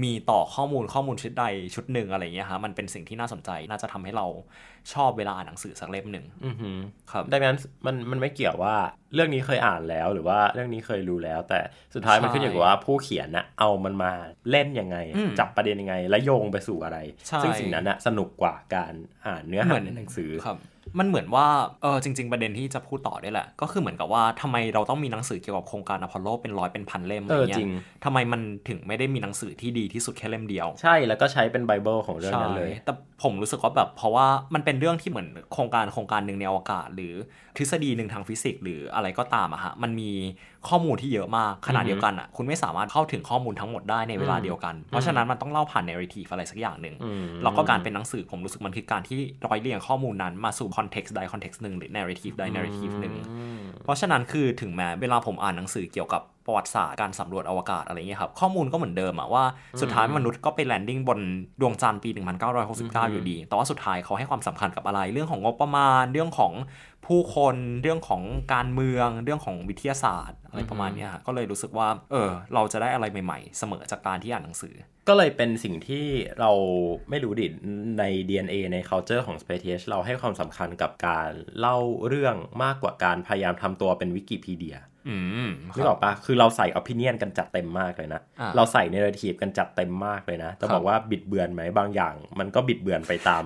[0.03, 4.25] มีต่อข้อมูลข้อมูลชุดใดชุดหนึ่งอะไรเงี้ยฮะมันเป็นสิ่งที่น่าสนใจน่าจะทำให้เรา
[4.93, 6.77] ชอบเวลาอ่านหนังสือสักเล่มหนึ่งอือหือ
[7.11, 8.75] ครับดังนั้นมันมันไม่เกี่ยวว่า
[9.13, 11.59] เรื่องนี้เคยอ่านแล้วหรือว่าเรื่องนี้เคยรู้แล้ว แต่
[11.95, 14.11] สุดท้ายมันใช่ขึ้นอยู่กับว่าผู้เขียนนะเอามันมา
[14.51, 18.93] เล่นยังไงอืมจับประเด็นยังไงและโยงไปสู่อะไรใช่ซึ่งสิ่งนั้นนะสนุกกว่าการ
[19.27, 20.57] อ่านเนื้อหาในหนังสือครับ
[20.99, 21.47] มันเหมือนว่า
[21.81, 27.69] เออจริง ๆ ประเด็นที่จะพูดต่อได้แหละ ก็คือเหมือนกับว่าทำไมเราต้องมีหนังสือเกี่ยวกับโครงการอพอลโลเป็นร้อยเป็นพันเล่มอะไรเออเงี้ยเออจริง
[28.03, 32.93] ทำไมมันถึงไม่ได้มีหนังสือที่ดีที่สุดแค่เล่มเดียว ใช่แล้วก็ใช้เป็นไบเบิลของเรื่องนั้นเลยใช่แต่
[33.23, 37.13] ผมรู้สึกว่าแบบเพราะว่ามันเป็นเรื่องที่เหมือนโครงการโครงการหนึ่งในอวกาศ หรือ
[37.57, 40.11] ทฤษฎีหนึ่งทางฟิสิกส์หรืออะไรก็ตามอะฮะมันมี
[40.69, 53.15] ข้อมูลที่เยอะมากขนาดเดียวกันอะคุณไม่สามารถเข้าถึงข้อมูลทั้งหมดได้ในเวลาเดียวกัน เพราะฉะนั้นมันต้องเล่าผ่านเนร t ทีฟอะไรสักอย่างหนึ่งอืมแล้วก็การเป็นหนังสือผมรู้สึกมันคือการที่ร้อยเรียงข้อมูลนั้นมาสู่คอนเท็กซ์ใดคอนเท็กซ์หนึ่งหรือเนร t ทีฟใดเนร t ทีฟหนึ่ง
[53.83, 59.43] เพราะฉะนั้นคือถึงแม้เวลาผมอ่านหนังสือเกี่ยวกับ ประวัติศาสตร์การสำรวจอวกาศอะไรเงี้ยครับ ข้อมูลก็เหมือนเดิมอะว่า
[59.81, 61.19] สุดท้ายมนุษย์ก็ไป landing บน
[61.61, 62.09] ดวงจันทร์ปี
[62.59, 66.53] 1969 อยู่ดี แต่ว่าสุดท้ายเขาให้ความสำคัญกับอะไรเรื่องของงบประมาณ เรื่องของ
[67.05, 68.21] ผู้คนเรื่องของ
[68.53, 74.75] การเมืองเรื่องของวิทยาศาสตร์อะไรประมาณเนี้ยฮะก็เลยรู้สึกว่า เออ เราจะได้อะไรใหม่ๆ เสมอจากการที่อ่านหนังสือ
[75.07, 76.05] ก็เลยเป็นสิ่งที่
[76.39, 76.51] เรา
[77.09, 77.47] ไม่รู้ดิ
[77.99, 84.88] ใน DNA ใน culture ของ Space Age เราให้ความสำคัญกับการเล่าเรื่องมากกว่าการพยายามทำตัวเป็นวิกิพีเดียอืม
[85.75, 93.45] นึกออกปะคือเราใส่ opinion กันจัดเต็มมากเลยนะอ่าเราใส่ narrative กันจัดเต็มมากเลยนะ จะครับบอกว่าบิดเบือนไหมบางอย่าง มันก็บิดเบือนไปตาม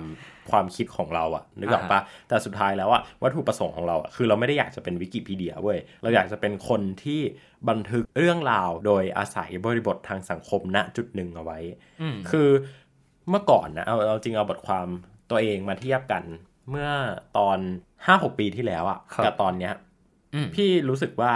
[0.50, 7.20] ความคิดของเราอะนึกออกปะแต่สุดท้ายแล้วอะวัตถุประสงค์ของเราอะคือเราไม่ได้อยากจะเป็นวิกิพีเดียเว้ย เราอยากจะเป็นคนที่
[7.68, 11.58] บันทึกเรื่องราวโดยอาศัยบริบททางสังคมณจุดหนึ่งเอาไว้
[12.02, 12.48] อืมคือ
[13.30, 14.86] เมื่อก่อนนะเอาเอาจริงเอาบทความ
[15.30, 16.24] ตัวเองมาเทียบกัน
[16.70, 16.90] เมื่อ
[17.38, 17.58] ตอน
[17.98, 19.93] 5-6ปีที่แล้วอะครับกับตอนเนี้ยอืม
[20.54, 21.32] พี่รู้สึกว่า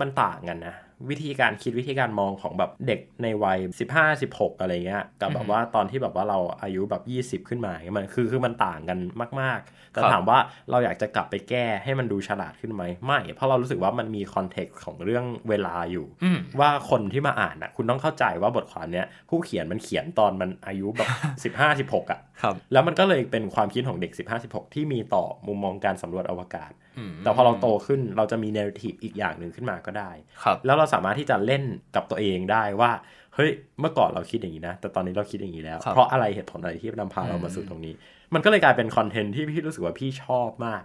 [0.00, 0.74] มันต่างกันนะ
[1.10, 3.58] วิธีการคิดวิธีการมองของแบบเด็กในวัย
[3.92, 6.94] 15 16 อะไรเงี้ยกับแบบว่าตอนที่แบบว่าเราอายุแบ
[7.34, 8.98] บ 20 ขึ้นมามันคือคือมันต่างกัน
[9.40, 10.38] มาก ๆ แต่ครับถามว่า
[10.70, 21.02] เราอยากจะกลับไปแก้ให้มันดูฉลาดขึ้นไหมไม่ เพราะเรารู้สึกว่ามันมีคอนเท็กซ์ของเรื่องเวลาอยู่อืมว่าคนที่มาอ่านอะคุณต้องเข้าใจว่าบทความเนี้ยผู้เขียนมันเขียนตอนมันอายุแบ
[21.50, 30.10] บ 15 16อะครับแล้วมันก็เลยเป็นความคิดของเด็ก 15 16 ที่มีต่อมุมมองการสำรวจอวกาศอืมแต่พอเราโตขึ้นเราจะมีเนร t i v e อีกอย่างหนึ่งขึ้นมาก็ได้
[30.44, 31.62] ครับแล้วเราสามารถที่จะเล่น
[31.96, 32.90] กับตัวเองได้ว่า
[33.34, 33.50] เฮ้ย
[33.80, 37.94] เมื่อก่อนเราคิดอย่างนี้นะ แต่ตอนนี้เราคิดอย่างนี้แล้วครับเพราะอะไรเหตุผลอะไรที่นำพาเรามาสู่ตรงนี้
[38.34, 40.82] มันก็เลยกลายเป็นคอนเทนต์ที่พี่รู้สึกว่าพี่ชอบมาก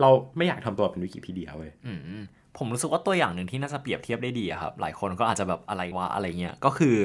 [0.00, 1.98] เราไม่อยากทำตัวเป็นวิกิพีเดียเว้ยอืม
[2.58, 6.96] ผมรู้สึกว่าตัวอย่างหนึ่งที่น่าจะเปรียบเทียบได้ดีอะครับ หลายคนก็อาจจะแบบอะไรวะอะไรเงี้ย ก็คือ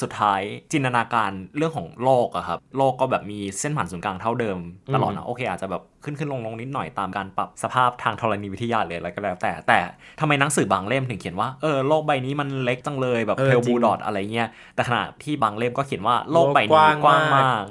[0.00, 0.40] สุดท้าย
[0.72, 4.58] จินตนาการเรื่องของโลกอะครับ โลกก็แบบมีเส้นผ่านศูนย์กลางเท่าเดิม
[4.94, 9.78] ตลอดนะโอเค อาจจะแบบขึ้นขึ้นลงลงนิดหน่อยตามการปรับสภาพทางธรณีวิทยาหรืออะไรก็แล้ว แต่แต่
[10.20, 17.64] ทำไมหนังสือบางเล่มถึงเขียนว่าเออโลกใบนี้มันเล็กจังเลยแบบเออเพลจริบูงดอทอะไรเงี้ยแต่ขณะที่บางเล่มก็เขียนว่าโลกใบนี้โลกกว้างกว้างมากมาก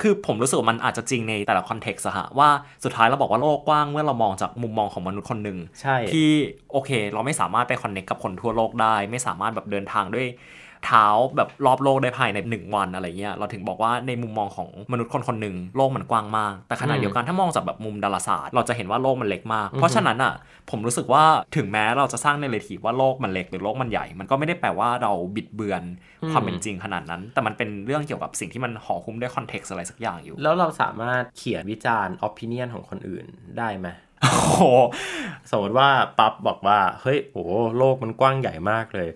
[0.00, 2.48] คือผมรู้สึกว่ามันอาจจะจริงในแต่ละคอนเท็กซ์อะฮะว่า
[2.84, 6.30] สุดท้ายเราบอกว่าโลกกว้างเมื่อเรามองจากมุมมองของมนุษย์คนหนึ่งใช่ที่
[6.72, 10.26] โอเค เราไม่สามารถไปคอนเน c t กับคนทั่วโลกได้ ไม่สามารถแบบเดินทางด้วย
[10.86, 20.34] เท้าแบบรอบโลกได้ภายในหนึ่งวันอะไรเงี้ยเราถึงบอกว่าในมุมมองของมนุษย์คนคนหนึ่งโลกมันกว้างมาก แต่ขณะเดียวกันถ้ามองจากแบบมุมดาราศาสตร์ เราจะเห็นว่าโลกมันเล็กมาก เพราะฉะนั้นอะ
[20.70, 21.24] ผมรู้สึกว่า
[21.56, 25.82] ถึงแม้เราจะสร้างในเรทีว่าโลกมันเล็กหรือโลกมันใหญ่ มันก็ไม่ได้แปลว่าเราบิดเบือน
[26.32, 33.24] ความเป็นจริงขนาดนั้น แต่มันเป็นเรื่องเกี่ยวกับสิ่งที่มันห่อหุ้มด้วยคอนเท็กซ์อะไรสักอย่างอยู่ แล้วเราสามารถเขียนวิจารณ์ opinion ของคนอื่น
[33.58, 33.88] ได้ไหม
[34.22, 34.62] โอ้โห
[35.50, 37.44] สมมติว่าปั๊บบอกว่า เฮ้ย โอ้
[37.78, 39.08] โลกมันกว้างใหญ่มากเลย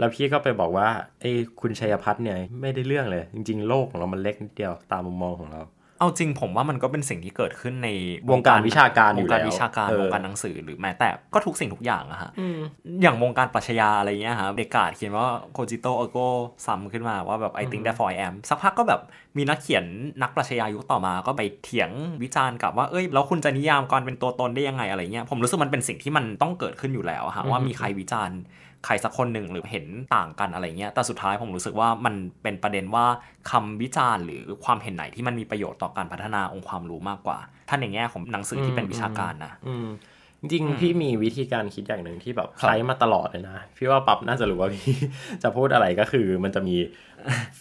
[0.00, 0.88] แล้วพี่ก็ไปบอกว่า
[1.20, 5.62] ไอ้คุณชัยพัฒน์เนี่ยไม่ได้เรื่องเลย จริง ๆ โลกของเรามันเล็กนิดเดียวตามมุมมองของเรา
[5.98, 7.88] เอาจริงผมว่ามันก็เป็นสิ่งที่เกิดขึ้นใน
[8.30, 12.30] วงการวิชาการอยู่วงการแล้ววิชาการเออวงการหนังสือหรือแม้แต่ก็ทุกสิ่งทุกอย่างอะฮะ
[13.02, 16.18] อย่างวงการปรัชญาอะไรเงี้ยฮะเดการ์ตเขียนว่า Cogito, ergo
[16.66, 19.00] sum ขึ้นมาว่าแบบ I think therefore I am สักพักก็แบบ
[19.36, 19.84] มีนักเขียน
[20.22, 21.90] นักปรัชญายุคต่อมาก็ไปเถียง
[22.22, 28.38] วิจารณ์กับว่าเอ้ยแล้วคุณจะนิยามการเป็นตัวตนได้ยังไงอะไรเงี้ยผมรู้สึกมันเป็นสิ่งที่มันต้องเกิดขึ้นอยู่แล้วอะฮะว่ามีใครวิจารณ์
[28.84, 33.06] ใครสักคนหนึ่งหรือเห็นต่างกันอะไรเงี้ยแต่สุดท้ายผมรู้สึกว่ามันเป็นประเด็นว่า
[33.50, 37.38] คำวิจารณ์หรือความเห็นไหนที่มันมีประโยชน์ต่อการพัฒนาองค์ความรู้มากกว่า
[37.68, 39.88] ท่านในแง่ของหนังสือที่เป็นวิชาการนะอืม
[40.40, 44.94] จริงๆพี่มีวิธีการคิดอย่างหนึ่งที่แบบครับใช้มาตลอดเลยนะ พี่ว่าปั๊บน่าจะรู้ว่าพี่
[45.42, 46.76] จะพูดอะไรก็คือมันจะมี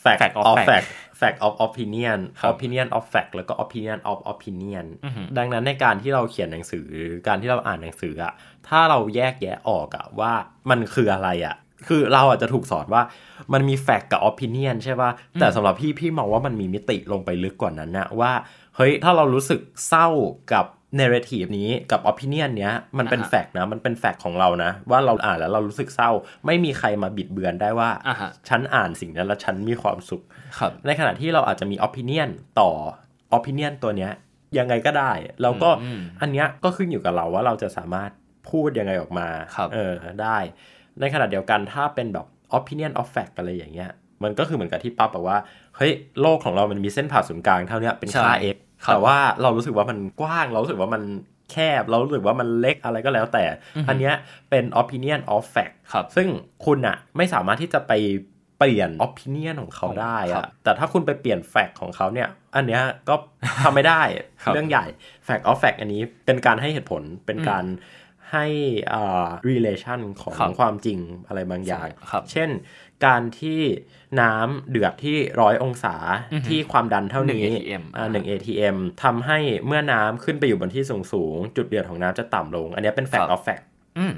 [0.04, 0.88] fact Fact of of fact fact
[1.20, 6.88] fact of opinion ครับ opinion of fact แล้วก็ opinion of opinion อือหือดังนั้นในการที่เราเขียนหนังสือ
[7.28, 8.34] การที่เราอ่านหนังสืออะ
[8.68, 10.34] ถ้าเราแยกแยะออกอะว่า
[10.70, 11.56] มันคืออะไรอะ
[11.88, 13.02] คือเราอาจจะถูกสอนว่า
[13.54, 18.32] มันมี fact กับ opinion ใช่ป่ะ แต่สำหรับพี่พี่มองว่ามันมีมิติลงไปลึกกว่านั้นนะว่า
[18.76, 20.08] เฮ้ย ถ้าเรารู้สึกเศร้า
[20.54, 20.66] กับ
[21.00, 26.12] narrative นี้กับ opinion เนี้ยมันเป็นอ่าฮะแฟกต์นะมันเป็นแฟกต์ของเรานะ ว่าเราอ่านแล้วเรารู้สึกเศร้า
[26.46, 30.22] ไม่มีใครมาบิดเบือนได้ว่าอ่าฮะฉันอ่านสิ่งนั้นแล้วฉันมีความสุข
[30.60, 32.72] ครับในขณะที่เราอาจจะมี opinion ต่อ
[33.38, 34.12] opinion ตัวเนี้ย
[34.58, 38.12] ยังไงก็ได้แล้วก็อืมอันเนี้ยก็ขึ้นอยู่กับเราว่าเราจะสามารถ
[38.50, 40.38] พูดยังไงออกมาครับเออได้
[41.00, 42.26] ในขณะเดียวกันถ้าเป็นแบบ
[42.58, 43.90] opinion of fact อะไรอย่างเงี้ย
[44.24, 45.38] มันก็คือเหมือนกับที่ปั๊บบอกว่า
[45.78, 51.04] เฮ้ยโลกของเรามันมีเส้นผ่าศูนย์กลางเท่าเนี้ยเป็นค่าใช่ x ครับ แต่ว่าเรารู้สึกว่ามันกว้าง เรารู้สึกว่ามัน
[51.52, 53.46] แคบ เรารู้สึกว่ามันเล็กอะไรก็แล้วแต่
[53.90, 54.16] อันเนี้ย
[54.50, 56.28] เป็น opinion of fact ครับ ซึ่ง
[56.66, 57.94] คุณอะไม่สามารถที่จะไป
[58.58, 63.16] เปลี่ยน opinion ของเขาได้ครัอะบแต่ถ้าคุณไปเปลี่ยน fact ของเขาเนี่ย อันเนี้ยก็
[63.64, 64.02] ทำไม่ได้
[64.44, 64.86] ครับเรื่องใหญ่
[65.28, 67.66] fact of fact อันนี้เป็นการให้เหตุผล เป็นการ
[68.32, 68.46] ให้
[68.94, 72.50] อ่า relation ของครับความจริงอะไรบางอย่างครับเช่น
[73.06, 73.62] การที่
[74.22, 75.96] น้ำเดือดที่ร้อยองศา
[76.34, 83.64] อือฮึที่ความดันเท่านี้หนึ่ง ATM อ่าหนึ่ง ATM ทำให้เมื่อน้ำขึ้นไปอยู่บนที่สูงสูงๆจุดเดือดของน้ำจะต่ำลง อันเนี้ยเป็น fact ครับ of fact
[83.98, 84.14] อืม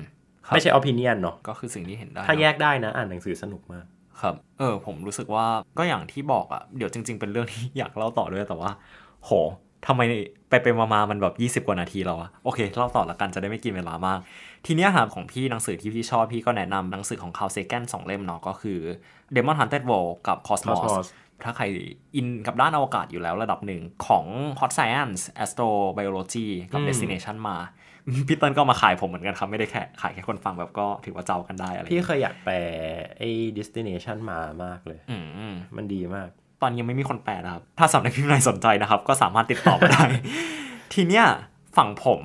[0.45, 3.85] ครับไม่ใช่ opinion เนาะก็คือสิ่งที่เห็นได้ ถ้าเนอะแยกได้นะ อ่านหนังสือสนุกมาก
[4.21, 5.45] ครับ เออ ผมรู้สึกว่า
[5.77, 8.71] ก็อย่างที่บอกอะเดี๋ยวจริง ๆ เป็นเรื่องที่อยากเล่าต่อด้วยแต่ว่า
[9.25, 9.31] โห
[9.87, 10.01] ทำไม
[10.49, 14.19] ไปไปมาๆมันแบบ20 กว่านาทีแล้วอะโอเคเล่าต่อละกันจะได้ไม่กินเวลามาก
[14.65, 18.79] ทีเนี้ยครับของพี่หนังสือที่พี่ชอบพี่ก็แนะนำหนังสือของคา s เซแกนสองเล่มเนาะก็คือ
[19.35, 21.07] Demon Hunted World กับ Cosmos Cosmos
[21.43, 21.65] ถ้าใคร
[22.15, 24.25] อินกับด้านอวกาศอยู่แล้วระดับหนึ่งของ
[24.59, 27.57] Hot Science Astrobiology กับอืม Destination มา
[28.27, 32.55] พี่เติ้ลก็มาขายผมเหมือนกันครับ ไม่ได้แค่ขายแค่คนฟังแบบก็ถือว่าเจ้ากันได้อะไรอย่างพี่เงี้ยเคยอยากแปล
[33.17, 36.29] ไอ้ destination มามากเลยอืมอืมมันดีมาก
[36.61, 40.05] ตอนนี้ยังไม่มีคนแปลนะครับ ถ้าสำนักพิมพ์ไหนสนใจนะครับ ก็สามารถติดต่อมาได้
[40.93, 41.25] ทีเนี้ย
[41.77, 42.21] ฝั่งผม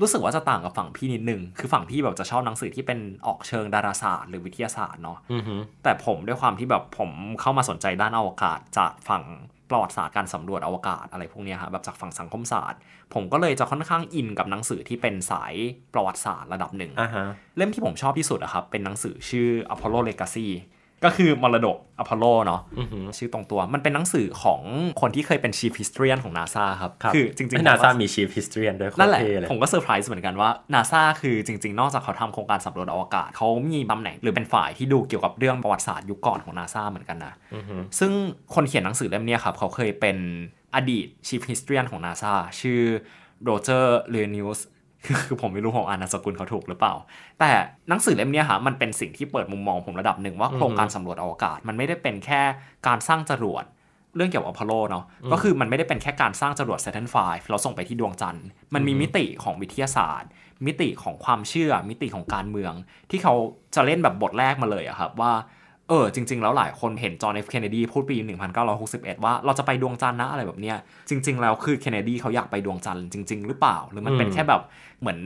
[0.00, 9.24] รู้สึกว่าจะต่างกับฝั่งพี่นิดนึง คือฝั่งพี่แบบจะชอบหนังสือที่เป็นออกเชิงดาราศาสตร์หรือวิทยาศาสตร์เนาะอือฮึแต่ผมด้วยความที่แบบผมเข้ามาสนใจด้านอวกาศจากฝั่ง
[9.70, 12.78] ประวัติศาสตร์การสำรวจอวกาศอะไรพวกเนี้ยฮะแบบจากฝั่งสังคมศาสตร์
[13.14, 15.54] ผมก็เลยจะค่อนข้างอินกับหนังสือที่เป็นสาย
[15.94, 17.24] ประวัติศาสตร์ระดับหนึ่งอ่าฮะ
[17.56, 20.48] เล่มที่ผมชอบที่สุดอะครับเป็นหนังสือชื่อ Apollo Legacy
[21.04, 24.60] ก็คือมรดกอพอลโลเนาะอือฮึชื่อตรงตัวมันเป็นหนังสือของ
[25.00, 38.12] คนที่เคยเป็น Chief Historian ของ NASA ครับครับ คือจริงไอ้ๆนาซาผมว่มี chief historian ด้วยนั่นแหละโคตรเท่เลยผมก็เซอร์ไพรส์เหมือนกันว่า NASA คือจริง ๆ นอกจากเขาทำโครงการสำรวจอวกาศเขามีตำแหน่งหรือเป็นฝ่ายที่ดูเกี่ยวกับเรื่องประวัติศาสตร์ยุคก่อนของ NASA เหมือนกันนะอือฮึซึ่ง
[38.54, 40.16] คนเขียนหนังสือเล่มเนี้ยครับเขาเคยเป็น
[40.74, 42.80] อดีต Chief Historian ของ NASA ชื่อ
[43.44, 44.66] Roger Launius
[45.26, 46.94] คือผมไม่รู้ผมอ่านนามสกุลเขาถูกหรือเปล่า
[47.40, 47.50] แต่
[47.88, 52.40] หนังสือเล่มเนี้ยฮะมันเป็นสิ่งที่เปิดมุมมองผมระดับหนึ่งว่าโครงการสำรวจอวกาศ มันไม่ได้เป็นแค่
[52.86, 53.64] การสร้างจรวด
[54.16, 57.16] เรื่องเกี่ยวกับอพอลโลเนาะก็คือมันไม่ได้เป็นแค่การสร้างจรวด Saturn V
[57.48, 60.28] แล้วส่งไปที่ดวงจันทร์ มันมีมิติของวิทยาศาสตร์
[60.66, 62.72] มิติของความเชื่อ มิติของการเมือง
[63.10, 63.34] ที่เขา
[63.74, 65.32] จะเล่นแบบบทแรกมาเลยอะครับว่า
[65.90, 68.16] เออจริง ๆ แล้วหลายคนเห็นจอห์นเอฟเคนเนดีพูดปี
[68.70, 70.76] 1961 ว่าเราจะไปดวงจันทร์นะอะไรแบบเนี้ย
[71.08, 74.62] จริง ๆ แล้วคือเคนเนดีเขาอยากไปดวงจันทร์จริง ๆ หรือเปล่า หรือมันเป็นอืมแค่แบบ
[75.00, 75.18] เหมือน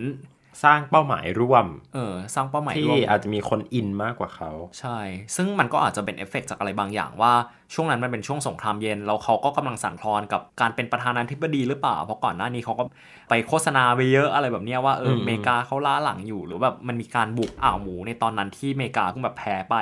[0.63, 4.99] สร้างเป้าหมายร่วม เออ สร้างเป้าหมายที่ร่วมอาจจะมีคนอินมากกว่าเขา ใช่
[5.37, 7.33] ซึ่งมันก็อาจจะเป็นเอฟเฟกต์จากอะไรบางอย่างว่า
[7.75, 12.85] ช่วงนั้นมันเป็นช่วงสงครามเย็น แล้วเขาก็กำลังสั่นคลอนกับการเป็นประธานาธิบดีหรือเปล่า เพราะก่อนหน้านี้เขาก็
[13.29, 19.77] ไปโฆษณาไปเยอะอะไรแบบเนี้ยว่าเออมอเมริกาเขาล้าหลังอยู่ หรือแบบมันมีการบุกอ่าวหมูในตอนนั้นที่อเมริกาเพิ่งแบบแพ้ไป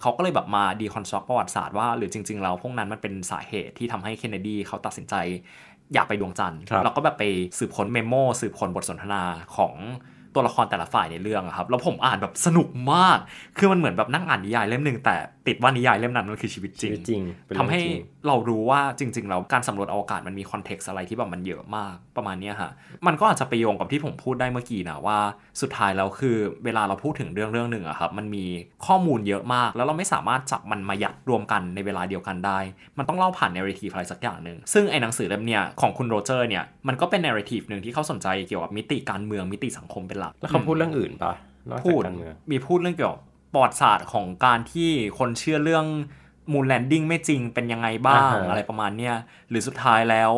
[0.00, 5.14] เขาก็เลยแบบมา deconstruct ประวัติศาสตร์ว่าหรือจริงๆแล้วพวกนั้นมันเป็นสาเหตุที่ทำให้เคนเนดีเขาตัดสินใจ
[5.94, 7.24] อยากไปดวงจันทร์ครับแล้วก็แบบไป
[7.58, 9.22] สืบค้น memo สืบค้นบทสนทนา
[9.56, 9.74] ของ
[10.34, 13.18] ตัวละครแต่ละฝ่ายในเรื่องอะครับแล้วผมอ่านแบบสนุกมาก
[13.58, 15.16] คือมันเหมือนแบบนั่งอ่านนิยายเล่มหนึ่งแต่
[15.48, 22.70] ติดว่านิยายเล่มนั้นมันคือชีวิตจชีริงชีวิตจริงเป็นเรื่องจริงทำให้เรารู้ว่าจริงๆแล้วการสำรวจอวกาศมันมี context อะไรที่แบบมันเยอะมากประมาณเนี้ยฮะ
[23.06, 25.18] มันก็อาจจะไปโยงกับที่ผมพูดได้เมื่อกี้นะว่า
[25.60, 28.44] สุดท้ายแล้วคือเวลาเราพูดถึงเรื่องเรื่องหนึ่งอะครับมันมี
[28.86, 32.58] ข้อมูลเยอะมาก แล้วเราไม่สามารถจับมันมายัดรวมกันในเวลาเดียวกันได้
[32.98, 41.36] มันต้องเล่าผ่าน narrative อะไรสักอย่างหนึ่งซึ่งไอ้หนังสือเล่มเนี้ยของคุณโรเจอร์เนี่ยมันก็เป็น narrative หนึ่งที่เขาสนใจเกี่ยวกับมิติการเมืองมิติสังคมเป็นหลักแล้วเขาพูดเรื่องอื่นปะ
[41.70, 43.20] นอกพูจากดการเมืองมีพูดเรื่องเกี่ยวกับ
[43.52, 45.86] ประวัติศาสตร์ของการที่คนเชื่อเรื่อง
[46.52, 49.14] moon landing ไม่จริงเป็นยังไงบ้างอ่าฮะอะไรประมาณเนี้ย
[49.50, 50.32] หรือสุดท้ายแล้ว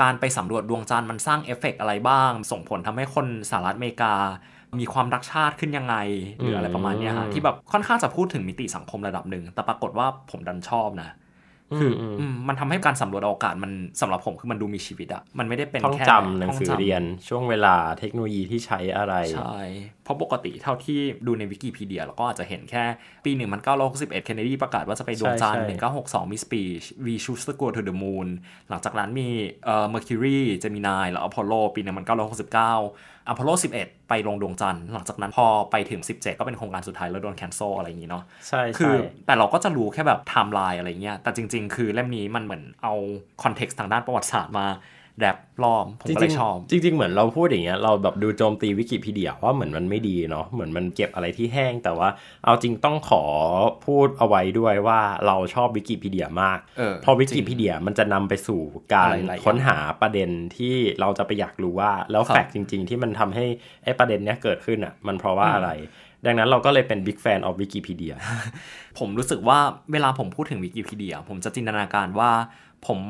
[0.00, 4.14] การไปสำรวจดวงจันทร์มันสร้างเอฟเฟกต์อะไรบ้าง ส่งผลทำให้คนสหรัฐอเมริกา
[4.80, 5.96] มีความรักชาติขึ้นยังไง
[6.38, 11.10] หรืออะไรประมาณเนี้ยฮะที่แบบค่อนข้างจะพูดถึงมิติสังคมระดับหนึ่งแต่ปรากฏว่าผมดันชอบนะ
[11.78, 19.60] คืออมอืมมันทำให้การสำรวจอวกาศมันสำหรับผมคือมันดูมีชีวิตอะมันไม่ได้เป็นท่องแค่จำหนังสือท่จำเรียน ช่วงเวลาเทคโนโลยีที่ใช้อะไร ใช่
[20.04, 22.84] เพราะปกติเท่าที่ดูในวิกิพีเดียเราก็อาจจะเห็นแค่
[23.24, 23.30] ปี
[23.72, 25.90] 1961เคนเนดีประกาศว่าจะไปดวงจันทร์ใช่ใช่
[26.26, 28.28] 1962มี speech We Choose to Go to the Moon
[28.68, 29.28] หลังจากนั้นมี
[29.64, 31.80] เอ่อ Mercury Gemini แล้ว Apollo ปี
[32.44, 38.94] 1969 Apollo 11 ไปลงดวงจันทร์หลังจากนั้นพอไปถึง 17 ก็เป็นโครงการสุดท้ายแล้วโดน cancel อะไรอย่างนี้เนาะใช่ใช่คือ
[39.26, 42.94] แต่เราก็จะรู้แค่แบบไทม์ไลน์อะไรเงี้ยแต่จริง ๆ คือเล่มนี้มันเหมือนเอา
[43.42, 44.66] context ทางด้านประวัติศาสตร์มา
[45.20, 52.08] wrap ล้อม ผมก็ริเลงยชอบจริงๆจริง ๆ เหมือนเราพูดอย่างเงี้ยเราแบบดูโจมตีวิกิพีเดียว่าเหมือนมันไม่ดีเนาะเหมือนมันเก็บอะไรที่แห้ง แต่ว่า
[52.44, 53.24] เอาจริงต้องขอ
[53.86, 58.60] พูดเอาไว้ด้วยว่าเราชอบวิกิพีเดียมากเออเพราะวิกิพีเดียมันจะนำไปสู่
[58.92, 63.44] การอะไรหลายอย่างค้นหาประเด็นที่เราจะไปอยากรู้ว่าแล้วครับแฟกต์จริง ๆ ที่มันทำให้
[63.84, 65.70] ไอ้ประเด็นเนี้ยเกิดขึ้นอะ มันเพราะว่าอะไร
[66.26, 68.14] ดังนั้นเราก็เลยเป็น big fan of วิกิพีเดีย
[68.98, 69.58] ผมรู้สึกว่า
[69.92, 72.30] เวลาผมพูดถึงวิกิพีเดียผมจะจินตนาการว่า
[72.86, 73.00] ผม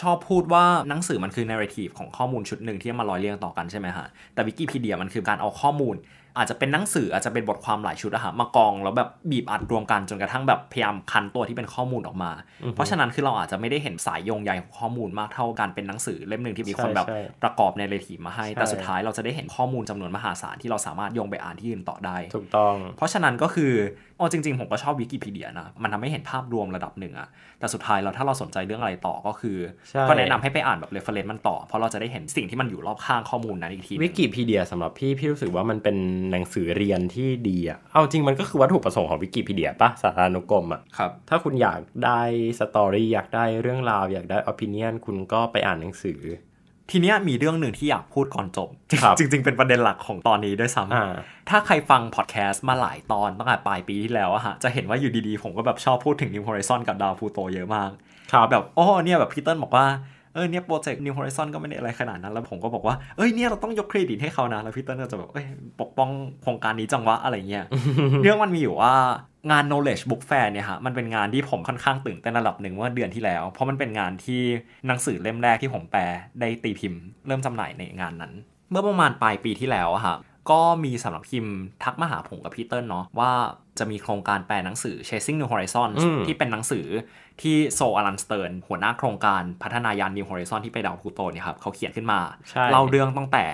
[0.00, 5.96] ชอบพูดว่าหนังสือมันคือ narrative ของข้อมูลชุดหนึ่งที่มาร้อยเรียงต่อกันใช่ไหมฮะ แต่วิกิพีเดียมันคือการเอาข้อมูล
[6.38, 12.30] อาจจะเป็นหนังสืออาจจะเป็นบทความหลายชุดอะฮะมากองแล้วแบบบีบอัดรวมกันจนกระทั่งแบบพยายามคันตัวที่เป็นข้อมูลออกมา
[12.74, 23.72] เพราะฉะนั้นคือเราอาจจะไม่ได้เห็นสายโยงใยของข้อมูลมากเท่าการเป็นหนังสือเล่มหนึ่งที่มีคนแบบใช่ประกอบในเรทีมาให้ใช่แต่สุดท้ายเราจะได้เห็นข้อมูลจำนวนมหาศาลที่เราสามารถโยงไปอ่านที่อื่นต่อได้ถูกต้อง เพราะฉะนั้นก็คือ
[24.20, 27.28] อ๋อจริง ๆ ผมก็ชอบวิกิพีเดียนะ มันทำให้เห็นภาพรวมระดับหนึ่งอะ
[27.58, 29.58] แต่สุดท้ายแล้วถ้าเราสนใจเรื่องอะไรต่อก็คือ
[29.90, 35.96] ใช่ก็แนะนำให้ไปอ่านแบบ reference มันต่อ เพราะเราจะได้เห็นสิ่งที่มันอยู่รอบข้างข้อมูลนั้นอีกทีหนึ่งวิกิพีเดียสำหรับพี่พี่รู้สึกว่ามันเป็น
[36.30, 42.20] หนังสือเรียนที่ดีอะเอาจริงมันก็คือวัตถุประสงค์ของวิกิพีเดียปะสารานุกรมอะครับถ้าคุณอยากได้
[42.58, 46.20] story อยากได้เรื่องราว อยากได้อ p ิเนียนคุณก็ไปอ่านหนังสือ
[46.90, 48.68] ทีเนี้ยมีเรื่องหนึ่งที่อยากพูดก่อนจบ
[49.02, 51.14] ครับจริง ๆ เป็นประเด็นหลักของตอนนี้ด้วยซ้ำอ่า
[51.48, 57.90] ถ้าใครฟังพอดแคสต์มาหลายตอนตั้งแต่ปลายปีที่แล้วอะฮะจะเห็นว่าอยู่ดีๆ ผมก็แบบชอบพูดถึง New Horizon กับดาวพลูโตเยอะมาก
[58.32, 59.86] ครับแบบอ๋อเนี่ยแบบพีเตอร์บอกว่า
[60.17, 65.46] เออเนี่ยโปรเจกต์ New Horizon ก็ไม่ได้อะไรขนาดนั้น แล้วผมก็บอกว่า เอ้ยเนี่ยเราต้องยกเครดิตให้เขานะ แล้วพีเตอร์ก็จะแบบเอ้ย
[65.80, 66.10] ปกป้อง
[66.42, 67.64] โครงการนี้จังวะอะไรเงี้ย
[68.22, 68.94] เรื่องมันมีอยู่ว่า
[69.50, 74.40] งาน knowledge book fair เนี่ยฮะ มันเป็นงานที่ผมค่อนข้างตื่นเต้นระดับหนึ่งเมื่อเดือนที่แล้ว เพราะมันเป็นงานที่
[74.86, 76.02] หนังสือเล่มแรกที่ผมแปล
[76.40, 78.32] ได้ตีพิมพ์ เริ่มจำหน่ายในงานนั้น
[78.70, 80.16] เมื่อประมาณปลายปีที่แล้วอะฮะ
[80.50, 83.32] ก็มีสำนักพิมพ์ทักมาหาผมกับพีเตอร์เนาะว่า
[83.80, 86.86] จะมีโครงการแปลหนังสือ Chasing New Horizons อืมที่เป็นหนังสือ
[87.42, 93.46] ที่คุณอลันสเติร์นหัวหน้าโครงการพัฒนายาน New Horizon ที่ไปดาวพลูโตเนี่ยครับเขาเขียนขึ้นมาใช่เล่าเรื่องตั้งแต่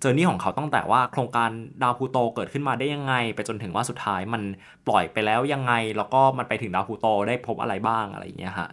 [0.00, 1.50] journey ของเขาตั้งแต่ว่าโครงการ
[1.82, 4.42] ดาวพลูโตเกิดขึ้นมาได้ยังไง ไปจนถึงว่าสุดท้ายมัน
[4.86, 8.70] ปล่อยไปแล้วยังไง แล้วก็มันไปถึงดาวพลูโตได้พบอะไรบ้างอะไรอย่างเงี้ยฮะ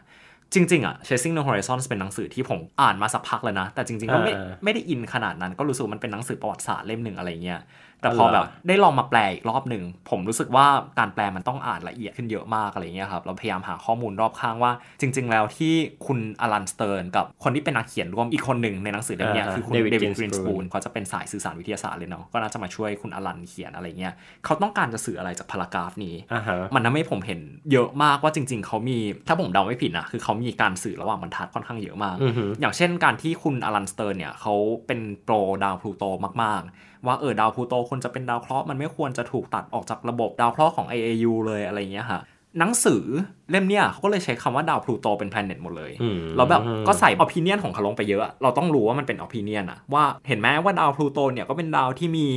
[0.54, 7.60] จริง ๆอะ Chasing the Horizons เป็นหนังสือที่ผมอ่านมาสักพักแล้วนะ แต่จริง ๆ ก็ไม่เออไม่ได้อินขนาดนั้น ก็รู้สึกว่ามันเป็นหนังสือประวัติศาสตร์เล่มหนึ่งอะไรเงี้ย
[8.06, 10.65] แต่พออ๋อเหรอแบบได้ลองมาแปลอีกรอบหนึ่งผมรู้สึกว่า
[11.00, 15.74] การแปลมันต้องอ่านละเอียดขึ้นเยอะมากอะไรเงี้ยครับเราพยายามหาข้อมูลรอบข้างว่า จริง ๆ แล้วที่
[16.06, 24.13] คุณอลันสเติร์นกับคนที่เป็นนักเขียนร่วมอีกคนหนึ่งในหนังสือเล่มเนี้ยอ่าคือคุณ David เดวิด Grinspoon กรีนสปูนเขาจะเป็นสายสื่อสารวิทยาศาสตร์เลยเนาะก็น่าจะมาช่วยคุณอลันเขียนอะไรเงี้ย
[24.46, 27.39] เขาต้องการจะสื่ออะไรจาก paragraph นี้อ่าฮะมันทำให้ผมเห็น
[27.72, 34.54] เยอะมากว่าจริง ๆเขามีถ้าผมเดาไม่ผิดนะคือเขามีการสื่อระหว่างบรรทัดค่อนข้างเยอะมากอือฮึอย่างเช่นการที่คุณอลันสเติร์นเนี่ยเขา
[34.88, 36.04] เป็น pro ดาวพลูโต
[36.44, 42.20] มากๆ ว่าเออดาวพลูโตคควรจะเป็นดาวเคราะห์มันไม่ควรจะถูกตัดออกจากระบบดาวเคราะห์ของ IAU เลยอะไรเงี้ยค่ะ
[42.60, 43.04] หนังสือ
[43.52, 52.28] เล่มเนี้ยเขาก็เลยใช้คำว่าดาวพลูโตเป็น planet หมดเลยอืมแล้วแบบก็ใส่อ p ิเนียนของเขาลงไปเยอะ เราต้องรู้ว่ามันเป็นอ p ิเนียนอะว่าเห็นไหมว่าดาวพลูโตเนี่ยก็เป็นดาวที่มี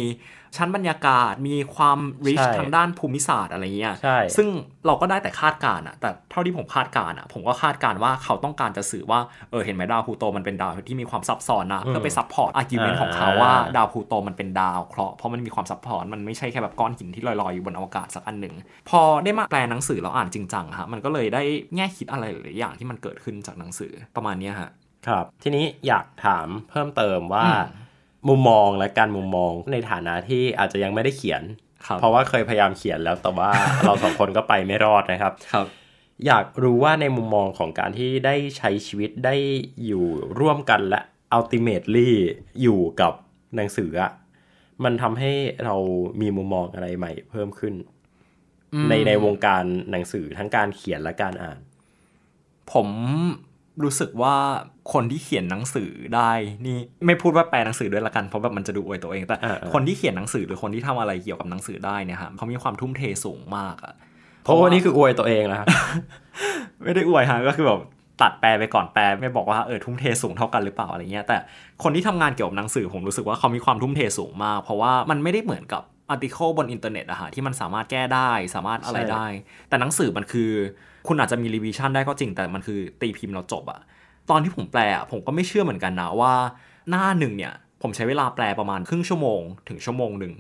[0.57, 4.49] ชั้นบรรยากาศมีความ rich ใช่ทางด้านภูมิศาสตร์อะไรเงี้ยใช่ซึ่ง
[4.87, 18.55] เราก็ได้แต่คาดการณ์อะแต่เท่าที่ผมคาดการณ์อะผมก็คาดการณ์ว่าเขาต้องการจะสื่อว่าเออเห็นไหมดาวพลูโตมันเป็นดาวที่มีความซับซ้อนนะเพื่อไป support argument ของเขาว่าดาวพลูโตมันเป็นดาวเคราะห์เพราะมันมีความซับซ้อนมันไม่ใช่แค่แบบก้อนหินที่ลอยๆอยู่บนอวกาศสักอันหนึ่ง
[18.89, 21.43] พอได้มาแปลหนังสือแล้วอ่านจริงจังฮะมันก็เลยได้
[21.77, 24.71] แง่คิดอะไรหลายๆอย่างที่มันเกิดขึ้นจากหนังสือประมาณเนี้ยฮะ
[25.07, 27.53] ครับ ทีนี้อยากถามเพิ่มเติมว่าอื
[27.85, 27.87] ม
[28.29, 31.43] มุมมองและการมุมมองในฐานะที่อาจจะยังไม่ได้เขียน
[31.87, 33.51] ครับเพราะว่าเคยพยายามเขียนแล้วแต่ว่า
[33.85, 35.67] เราสองคนก็ไปไม่รอดนะครับครับ
[36.27, 39.35] อยากรู้ว่าในมุมมองของการที่ได้ใช้ชีวิตได้
[39.87, 40.05] อยู่
[40.41, 41.01] ร่วมกันและ
[41.39, 42.11] ultimately
[42.63, 43.13] อยู่กับ
[43.57, 44.11] หนังสืออะ
[44.85, 45.33] มันทำให้
[45.65, 45.77] เรา
[46.21, 47.75] มีมุมมองอะไรใหม่เพิ่มขึ้น
[48.89, 51.59] ในในวงการหนังสือทั้งการเขียนและการอ่าน
[52.73, 52.89] ผม
[53.85, 54.37] รู้สึกว่า
[54.93, 56.31] คนที่เขียนหนังสือได้
[56.67, 63.95] นี่ไม่พูดว่าแปลหนังสือด้วยละกันเพราะแบบมันจะดูอวยตัวเองแต่อ่าๆคนที่เขียนหนังสือหรือคนที่ทำอะไรเกี่ยวกับหนังสือได้เนี่ยครับเขามีความทุ่มเทสูงมากอะ
[64.43, 65.69] เพราะว่านี่คืออวยตัวเองนะครับ
[66.83, 67.81] ไม่ได้อวยฮะก็คือแบบ
[68.23, 71.37] ตัดแปลไปก่อนแปลไม่บอกว่าเออทุ่มเทสูงเท่ากันหรือเปล่าอะไรเงี้ยแต่
[71.83, 79.27] คนที่ทำงานเกี่ยวกับหนังสือผมรู้สึกว่าเขามีความทุ่มเทสูงมาก เพราะว่ามันไม่ได้เหมือนกับ article บนอินเทอร์เน็ตอะฮะที่มันสามารถแก้ได้สามารถอะไรใช่ได้
[79.69, 80.51] แต่หนังสือมันคือ
[81.09, 83.81] คุณอาจจะมี revision ได้ก็จริง แต่มันคือตีพิมพ์แล้วจบอะ
[84.31, 86.35] ตอนที่ผมแปลอะผมก็ไม่เชื่อเหมือนกันนะว่า
[86.91, 90.35] หน้าหนึ่งเนี่ย ผมใช้เวลาแปลประมาณครึ่งชั่วโมง ถึงชั่วโมงหนึ่ง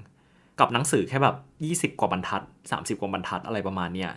[0.61, 1.37] กับหนังสือแค่แบบ
[1.95, 4.11] 20 กว่าบรรทัด 30 กว่าบรรทัดอะไรประมาณเนี้ย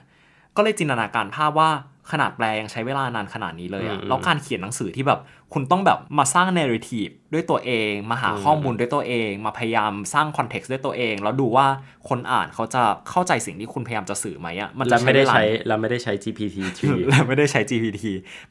[0.56, 1.70] ก็เลยจินตนาการภาพว่า
[2.12, 5.20] ขนาดแปลยังใช้เวลานานขนาดนี้เลยอะอืมแล้วการเขียนหนังสือที่แบบ
[5.54, 11.68] คุณต้องแบบมาสร้าง narrative ด้วยตัวเอง มาหาอืมข้อมูลด้วยตัวเอง มาพยายามสร้าง context ด้วยตัวเอง แล้วดูว่า
[12.10, 18.02] คนอ่านเขาจะเข้าใจสิ่งที่คุณพยายามจะสื่อไหมอะมันจะและไม่ได้เวลาใช้และไม่ได้ใช้ GPT-3 และไม่ได้ใช้ GPT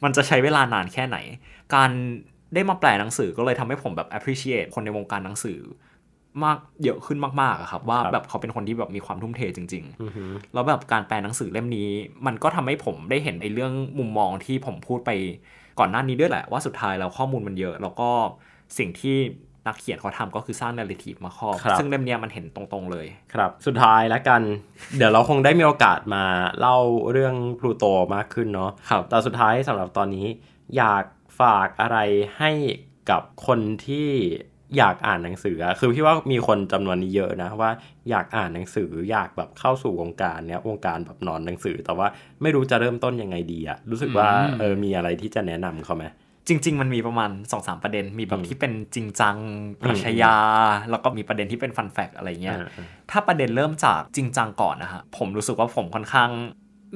[0.05, 1.19] มันจะใช้เวลานานแค่ไหน
[1.75, 1.91] การ
[2.55, 5.59] ได้มาแปลหนังสือก็เลยทำให้ผมแบบ appreciate คนในวงการหนังสือ
[6.45, 11.89] มากเยอะขึ้นมากๆอะครับ ว่าครับแบบเขาเป็นคนที่แบบมีความทุ่มเทจริงอือหือๆแล้วแบบการแปลหนังสือเล่มนี้
[12.27, 15.11] มันก็ทำให้ผมได้เห็นไอ้เรื่องมุมมองที่ผมพูดไป
[15.79, 18.11] ก่อนหน้านี้ด้วยแหละ ว่าสุดท้ายแล้วข้อมูลมันเยอะ แล้วก็
[18.79, 19.17] สิ่งที่
[19.67, 24.43] นักเขียนเขาทำก็คือสร้าง narrative มาครอบครับซึ่งเล่มเนี้ยมันเห็นตรงๆเลย ครับ สุดท้ายแล้วกัน
[24.97, 26.25] เดี๋ยวเราคงได้มีโอกาสมา
[26.61, 26.77] เล่า
[27.13, 30.27] เรื่องพลูโตมากขึ้นเนาะครับแต่สุดท้ายสำหรับตอนนี้
[30.77, 31.05] อยาก
[31.41, 31.99] ฝากอะไร
[32.39, 32.51] ให้
[33.11, 34.09] กับคนที่
[34.79, 37.71] อยากอ่านหนังสืออะคือพี่ว่ามีคนจำนวนนี้เยอะนะ ว่า
[38.11, 42.07] อยากอ่านหนังสืออยากแบบเข้าสู่วงการเนี้ยวงการแบบนอนหนังสือ แต่ว่า
[42.43, 46.05] ไม่รู้จะเริ่มต้นยังไงดีอะรู้สึกว่าอืมเออมีอะไรที่จะแนะนำเขาไหม
[46.49, 49.37] จริง ๆ มันมีประมาณ2อสประเด็นมีแบอืบมที่เป็นจริงจัง
[49.81, 50.37] ปรัชญา
[50.91, 56.31] แล้วก็มีประเด็นที่เป็นฟันแฟกอะไรเงี้ยอ่าถ้าประเด็นเริ่มจากจริงจังก่อนนะฮะผมรู้สึกว่าผมค่อนข้าง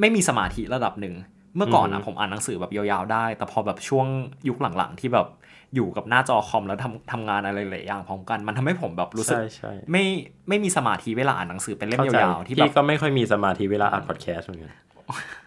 [0.01, 1.15] ไม่มีสมาธิระดับหนึ่ง
[1.57, 4.07] เมื่อก่อนนะผมอ่านหนังสือแบบยาวๆได้ แต่พอแบบช่วง
[4.49, 5.27] ยุคหลังๆ ที่แบบ
[5.75, 10.05] อยู่กับหน้าจอคอมแล้วทำทำงานอะไรหลายอย่างพร้อมกัน มันทำให้ผมแบบรู้สึกใช่ใช่ไม่
[10.49, 14.73] ไม่มีสมาธิเวลาอ่านหนังสือเป็นเล่มเข้าใจยาวๆที่แบบพี่ก็ไม่ค่อยมีสมาธิเวลาอ่านพอดแคสต์เหมือนกัน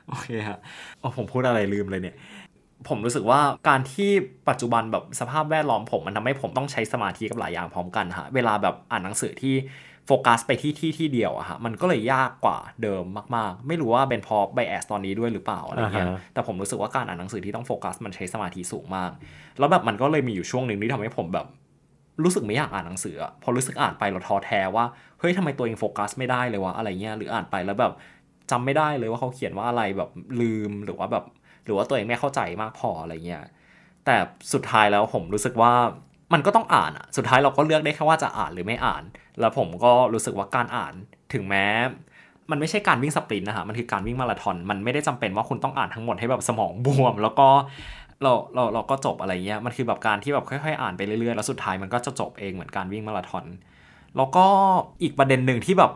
[0.07, 0.59] โอเคฮะ
[0.99, 2.15] โอ้ผมพูดอะไรลืมเลยเนี่ย
[2.87, 4.09] ผมรู้สึกว่าการที่
[4.49, 9.55] ปัจจุบันแบบสภาพแวดล้อมผมมันทำให้ผมต้องใช้สมาธิกับหลายอย่างพร้อมกันฮะเวลาแบบอ่านหนังสือที่
[10.07, 13.03] โฟกัสไปที่ที่ที่เดียวอะฮะมันก็เลยยากกว่าเดิม
[13.35, 19.11] มากๆ ไม่รู้ว่าเป็นเพราะไบแอสตอนนี้ด้วยหรือเปล่าอะไรเงี้ยอ่าฮะแต่ผมรู้สึกว่าการอ่านหนังสือที่ต้องโฟกัสมันใช้สมาธิสูงมาก
[19.59, 21.47] แล้วแบบมันก็เลยมีอยู่ช่วงหนึ่งที่ทำให้ผมแบบ
[22.23, 24.85] รู้สึกไม่อยากอ่านหนังสืออะพอรู้สึกอ่านไปเราท้อแท้ว่า
[25.19, 27.93] เฮ้ยทำไมตัวเองโฟกัสไม่ได้เลยวะอะไรเงี้ยหรืออ่านไปแล้วแบบ
[28.51, 30.09] จำไม่ได้เลยว่าเขาเขียนว่าอะไรแบบ
[30.41, 31.25] ลืมหรือว่าแบบ
[31.65, 33.43] หรือว่าตัวเองไม่เข้าใจมากพออะไรเงี้ย
[34.05, 34.15] แต่
[34.53, 35.73] สุดท้ายแล้วผมรู้สึกว่า
[36.33, 39.03] มันก็ต้องอ่านอะสุดท้ายเราก็เลือกได้แค่ว่าจะอ่านหรือไม่อ่าน
[39.39, 40.93] แล้วผมก็รู้สึกว่าการอ่าน
[41.33, 41.65] ถึงแม้
[42.51, 47.47] มันไม่ใช่การวิ่งสปรินต์นะฮะมันคือการวิ่งมาราธอนมันไม่ได้จำเป็นว่าคุณต้องอ่านทั้งหมดให้แบบสมองบวม แล้วก็
[48.23, 53.45] เราเราเราก็จบอะไรเงี้ยมันคือแบบการที่แบบค่อยๆ อ่านไปเรื่อยๆแล้วสุดท้ายมันก็จะจบเองเหมือนการวิ่งมาราธอน
[54.17, 54.45] แล้วก็
[55.01, 55.91] อีกประเด็นหนึ่งที่แบบ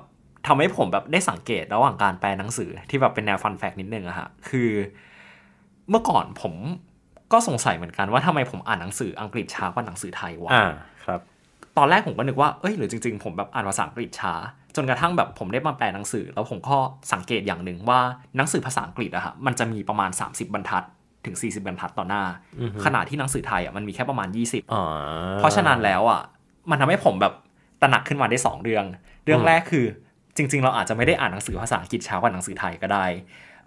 [0.47, 4.69] ทำให้ผมแบบได้สังเกตระหว่างการแปลหนังสือที่แบบเป็นแนวฟันแฟกนิดนึงอะฮะคือ
[5.89, 6.53] เมื่อก่อนผม
[7.33, 10.71] ก็สงสัยเหมือนกันว่าทำไมผมอ่านหนังสืออังกฤษช้ากว่าหนังสือไทยวะอ่า
[11.05, 11.19] ครับ
[11.77, 14.33] ตอนแรกผมก็นึกว่าเอ้ยหรือจริงๆผมแบบอ่านภาษาอังกฤษช้า
[14.75, 16.77] จนกระทั่งแบบผมได้มาแปลหนังสือ แล้วผมก็
[17.13, 17.99] สังเกตอย่างหนึ่งว่า
[18.37, 20.83] หนังสือภาษาอังกฤษอะฮะมันจะมีประมาณ 30 บรรทัด
[21.25, 22.23] ถึง 40 บรรทัดต่อหน้า
[22.59, 24.83] อือฮึขณะที่หนังสือไทยอะมันมีแค่ประมาณ 20อ๋อ
[25.39, 26.21] เพราะฉะนั้นแล้วอะ
[26.69, 27.33] มันทำให้ผมแบบ
[27.81, 28.85] ตระหนักขึ้นมาได้สองเรื่อง
[29.25, 29.85] เรื่องอืมแรกคือ
[30.37, 33.05] จริง ๆ เราอาจจะไม่ได้อ่านหนังสือภาษาอังกฤษช้ากว่าหนังสือไทยก็ได้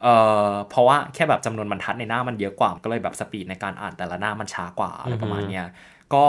[0.03, 0.15] เอ่
[0.51, 5.65] อเพราะว่าแค่แบบจำนวนบรรทัดในหน้ามันเยอะกว่าก็เลยแบบสปีดในการอ่านแต่ละหน้ามันช้ากว่าอะไรประมาณเนี้ย
[6.15, 6.25] ก็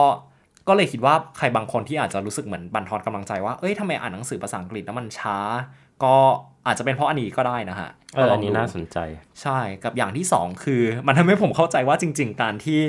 [0.67, 5.37] ก็เลยคิดว่าใครบางคนที่อาจจะรู้สึกเหมือนบันทอนกำลังใจว่าเอ้ยทำไมอ่านหนังสือภาษาอังกฤษแล้วมันช้า
[6.03, 6.15] ก็
[6.65, 8.97] อาจจะเป็นเพราะอันนี้ก็ได้นะฮะเอออันนี้น่าสนใจ
[9.41, 12.79] ใช่กับอย่างที่สองคือ มันทำให้ผมเข้าใจว่าจริง ๆ การที่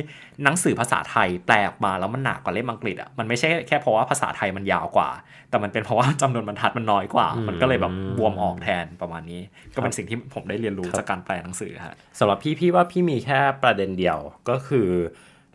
[0.44, 5.08] หนังสือภาษาไทยแปลออกมาแล้วมันหนักกว่าเล่มอังกฤษอะมันไม่ใช่แค่เพราะว่าภาษาไทยมันยาวกว่า
[5.50, 9.40] แต่มันเป็นเพราะว่าจำนวนบรรทัดมันน้อยกว่าอืมมันก็เลยแบบบวมออกแทนประมาณนี้
[9.74, 14.88] ก็เป็นสิ่งที่ผมได้เรียนรู้จากการแปลหนังสือฮะสำหรับพี่พี่ว่าพี่มีแค่ประเด็นเดียวก็คือ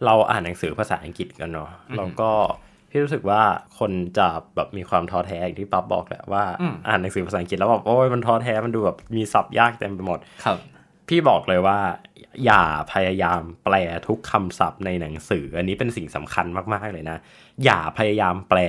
[0.05, 2.31] เราอ่านหนังสือภาษาอังกฤษกันเนาะแล้วก็
[2.91, 3.41] พี่รู้สึกว่า
[3.79, 10.57] คนจะแบบมีความท้อแท้อย่างที่ปั๊บบอกแหละว่าอืมอ่านหนังสือภาษาอังกฤษแล้วแบบโอ้ยมันท้อแท้มันดูแบบมีศัพท์ยากเต็มไปหมดครับ
[11.07, 11.79] พี่บอกเลยว่า
[12.45, 13.75] อย่าพยายามแปล
[14.07, 17.17] ทุกคำศัพท์ในหนังสือ อันนี้เป็นสิ่งสำคัญมากๆเลยนะ
[17.63, 18.59] อย่าพยายามแปล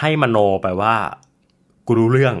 [0.00, 0.94] ให้มโนไปว่า
[1.86, 2.34] กูรู้เรื่อง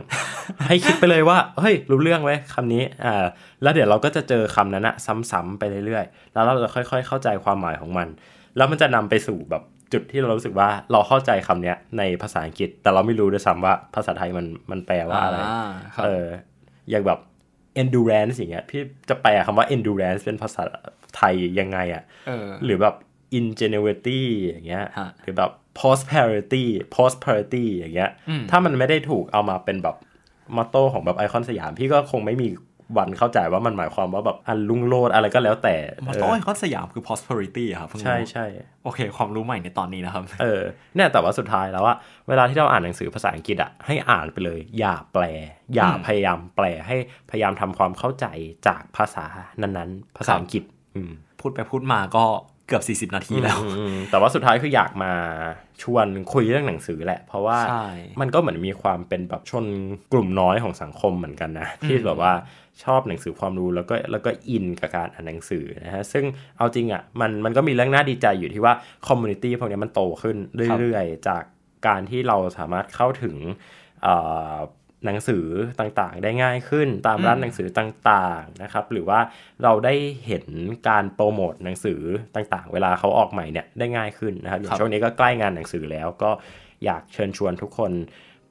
[0.66, 3.24] ให้คิดไปเลยว่าเฮ้ยรู้เรื่องไว้ยคำนี้อ่า
[3.62, 4.94] แล้วเดี๋ยวเราก็จะเจอคำนั้นอะ
[5.30, 8.08] ซ้ำๆไปเรื่อยๆ แล้วเราจะค่อย ๆ เข้าใจความหมายของมัน
[8.56, 9.62] แล้วมันจะนำไปสู่แบบ
[9.92, 16.26] จุดที่เรารู้สึกว่าเราเข้าใจคำเนี้ยในภาษาอังกฤษ แต่เราไม่รู้ด้วยซ้ำว่าภาษาไทยมันมันแปลว่าอะไรอ่าครับเออ
[16.90, 17.18] อย่างแบบ
[17.82, 20.62] endurance อย่างเงี้ยพี่จะแปลคำว่า endurance เป็นภาษา
[21.16, 22.94] ไทยยังไงอะเออหรือแบบ
[23.38, 26.64] ingenuity อย่างเงี้ยฮะหรือแบบ prosperity
[26.94, 29.96] prosperity อย่างเงี้ยอืมถ้ามันไม่ได้ถูกเอามาเป็นแบบ
[30.56, 32.48] motto ของแบบไอคอนสยาม พี่ก็คงไม่มี
[32.98, 38.46] วันเข้าใจว่ามันหมายความว่าแบบอันรุ่งโรจน์อะไรก็แล้วแต่ motto ไอคอนสยามคือ prosperity อะครับเพิ่งรู้ใช่ใช่
[38.84, 40.62] โอเค ความรู้ใหม่ในตอนนี้นะครับ เออ
[40.94, 41.94] เนี่ยแต่ว่าสุดท้ายแล้วว่า
[42.28, 45.24] เวลาที่เราอ่านหนังสือภาษาอังกฤษอะให้อ่านไปเลย อย่าแปล
[45.74, 46.96] อย่าอืมพยายามแปลให้
[47.30, 48.26] พยายามทำความเข้าใจ
[48.66, 49.24] จากภาษา
[49.60, 50.62] นั้นๆ ภาษาอังกฤษ
[50.96, 52.24] อืมพูดไปพูดมาก็
[52.70, 55.12] เกือบ 40 นาทีแล้วอืมอืมแต่ว่าสุดท้ายคืออยากมา
[55.82, 57.86] ชวนคุยเรื่องหนังสือแหละ เพราะว่าใช่
[58.20, 59.66] มันก็เหมือนมีความเป็นแบบชน
[60.12, 62.32] กลุ่มน้อยของสังคมเหมือนกันนะ ที่แบบว่า
[62.84, 66.24] ชอบหนังสือความรู้แล้วก็แล้วก็อินกับการอ่านหนังสือนะฮะ ซึ่ง
[66.58, 68.72] เอาจริงอะมันมันก็มีเรื่องน่าดีใจอยู่ที่ว่า
[69.06, 70.36] community พวกเนี้ยมันโตขึ้น
[70.78, 71.42] เรื่อยๆ จาก
[71.86, 73.36] การที่เราสามารถเข้าถึง
[74.02, 74.14] เอ่
[74.54, 74.56] อ
[75.06, 75.44] หนังสือ
[75.80, 79.20] ต่างๆ ได้ง่ายขึ้นตามร้านหนังสือต่างๆนะครับ หรือว่า
[79.62, 79.94] เราได้
[80.26, 80.44] เห็น
[80.88, 82.00] การโปรโมทหนังสือ
[82.34, 86.30] ต่างๆ เวลาเขาออกใหม่เนี่ยได้ง่ายขึ้นนะครับอย่างครับช่วงนี้ก็ใกล้งานหนังสือแล้วก็
[86.84, 87.92] อยากเชิญชวนทุกคน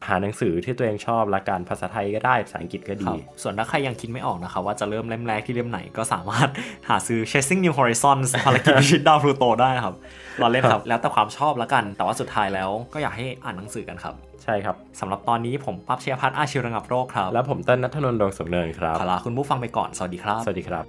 [0.08, 6.50] หาหนังสือที่ตัวเองชอบละกันภาษาไทยก็ได้ภาษาอังกฤษก็คดีรับส่วนถ้าใครยังคิดไม่ออกนะครับ ว่าจะเริ่มเล่มแรกที่เล่มไหนก็สามารถ
[6.89, 9.95] หาซื้อ Chasing New Horizons ภารกิจพิชิตดาวพลูโตได้ครับ
[10.39, 20.84] เราเล่นครับ แล้วแต่ความชอบแล้วกัน แต่ว่าสุดท้ายแล้วก็อยากให้อ่านหนังสือกันครับใช่ครับสำหรับตอนนี้ผมปั๊บเชียร์พัฒน์อาชีวระงับโรคครับ แล้วผมเต้นนัทนนท์ดวงสุขเนินครับขอลาคุณผู้ฟังไปก่อน สวัสดีครับ สวัสดีครับ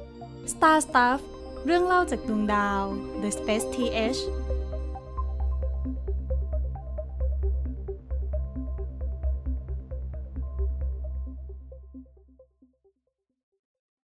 [0.53, 1.19] Star Stuff
[1.67, 2.83] เรื่องเล่าจากดวงดาว
[3.23, 4.21] The Space TH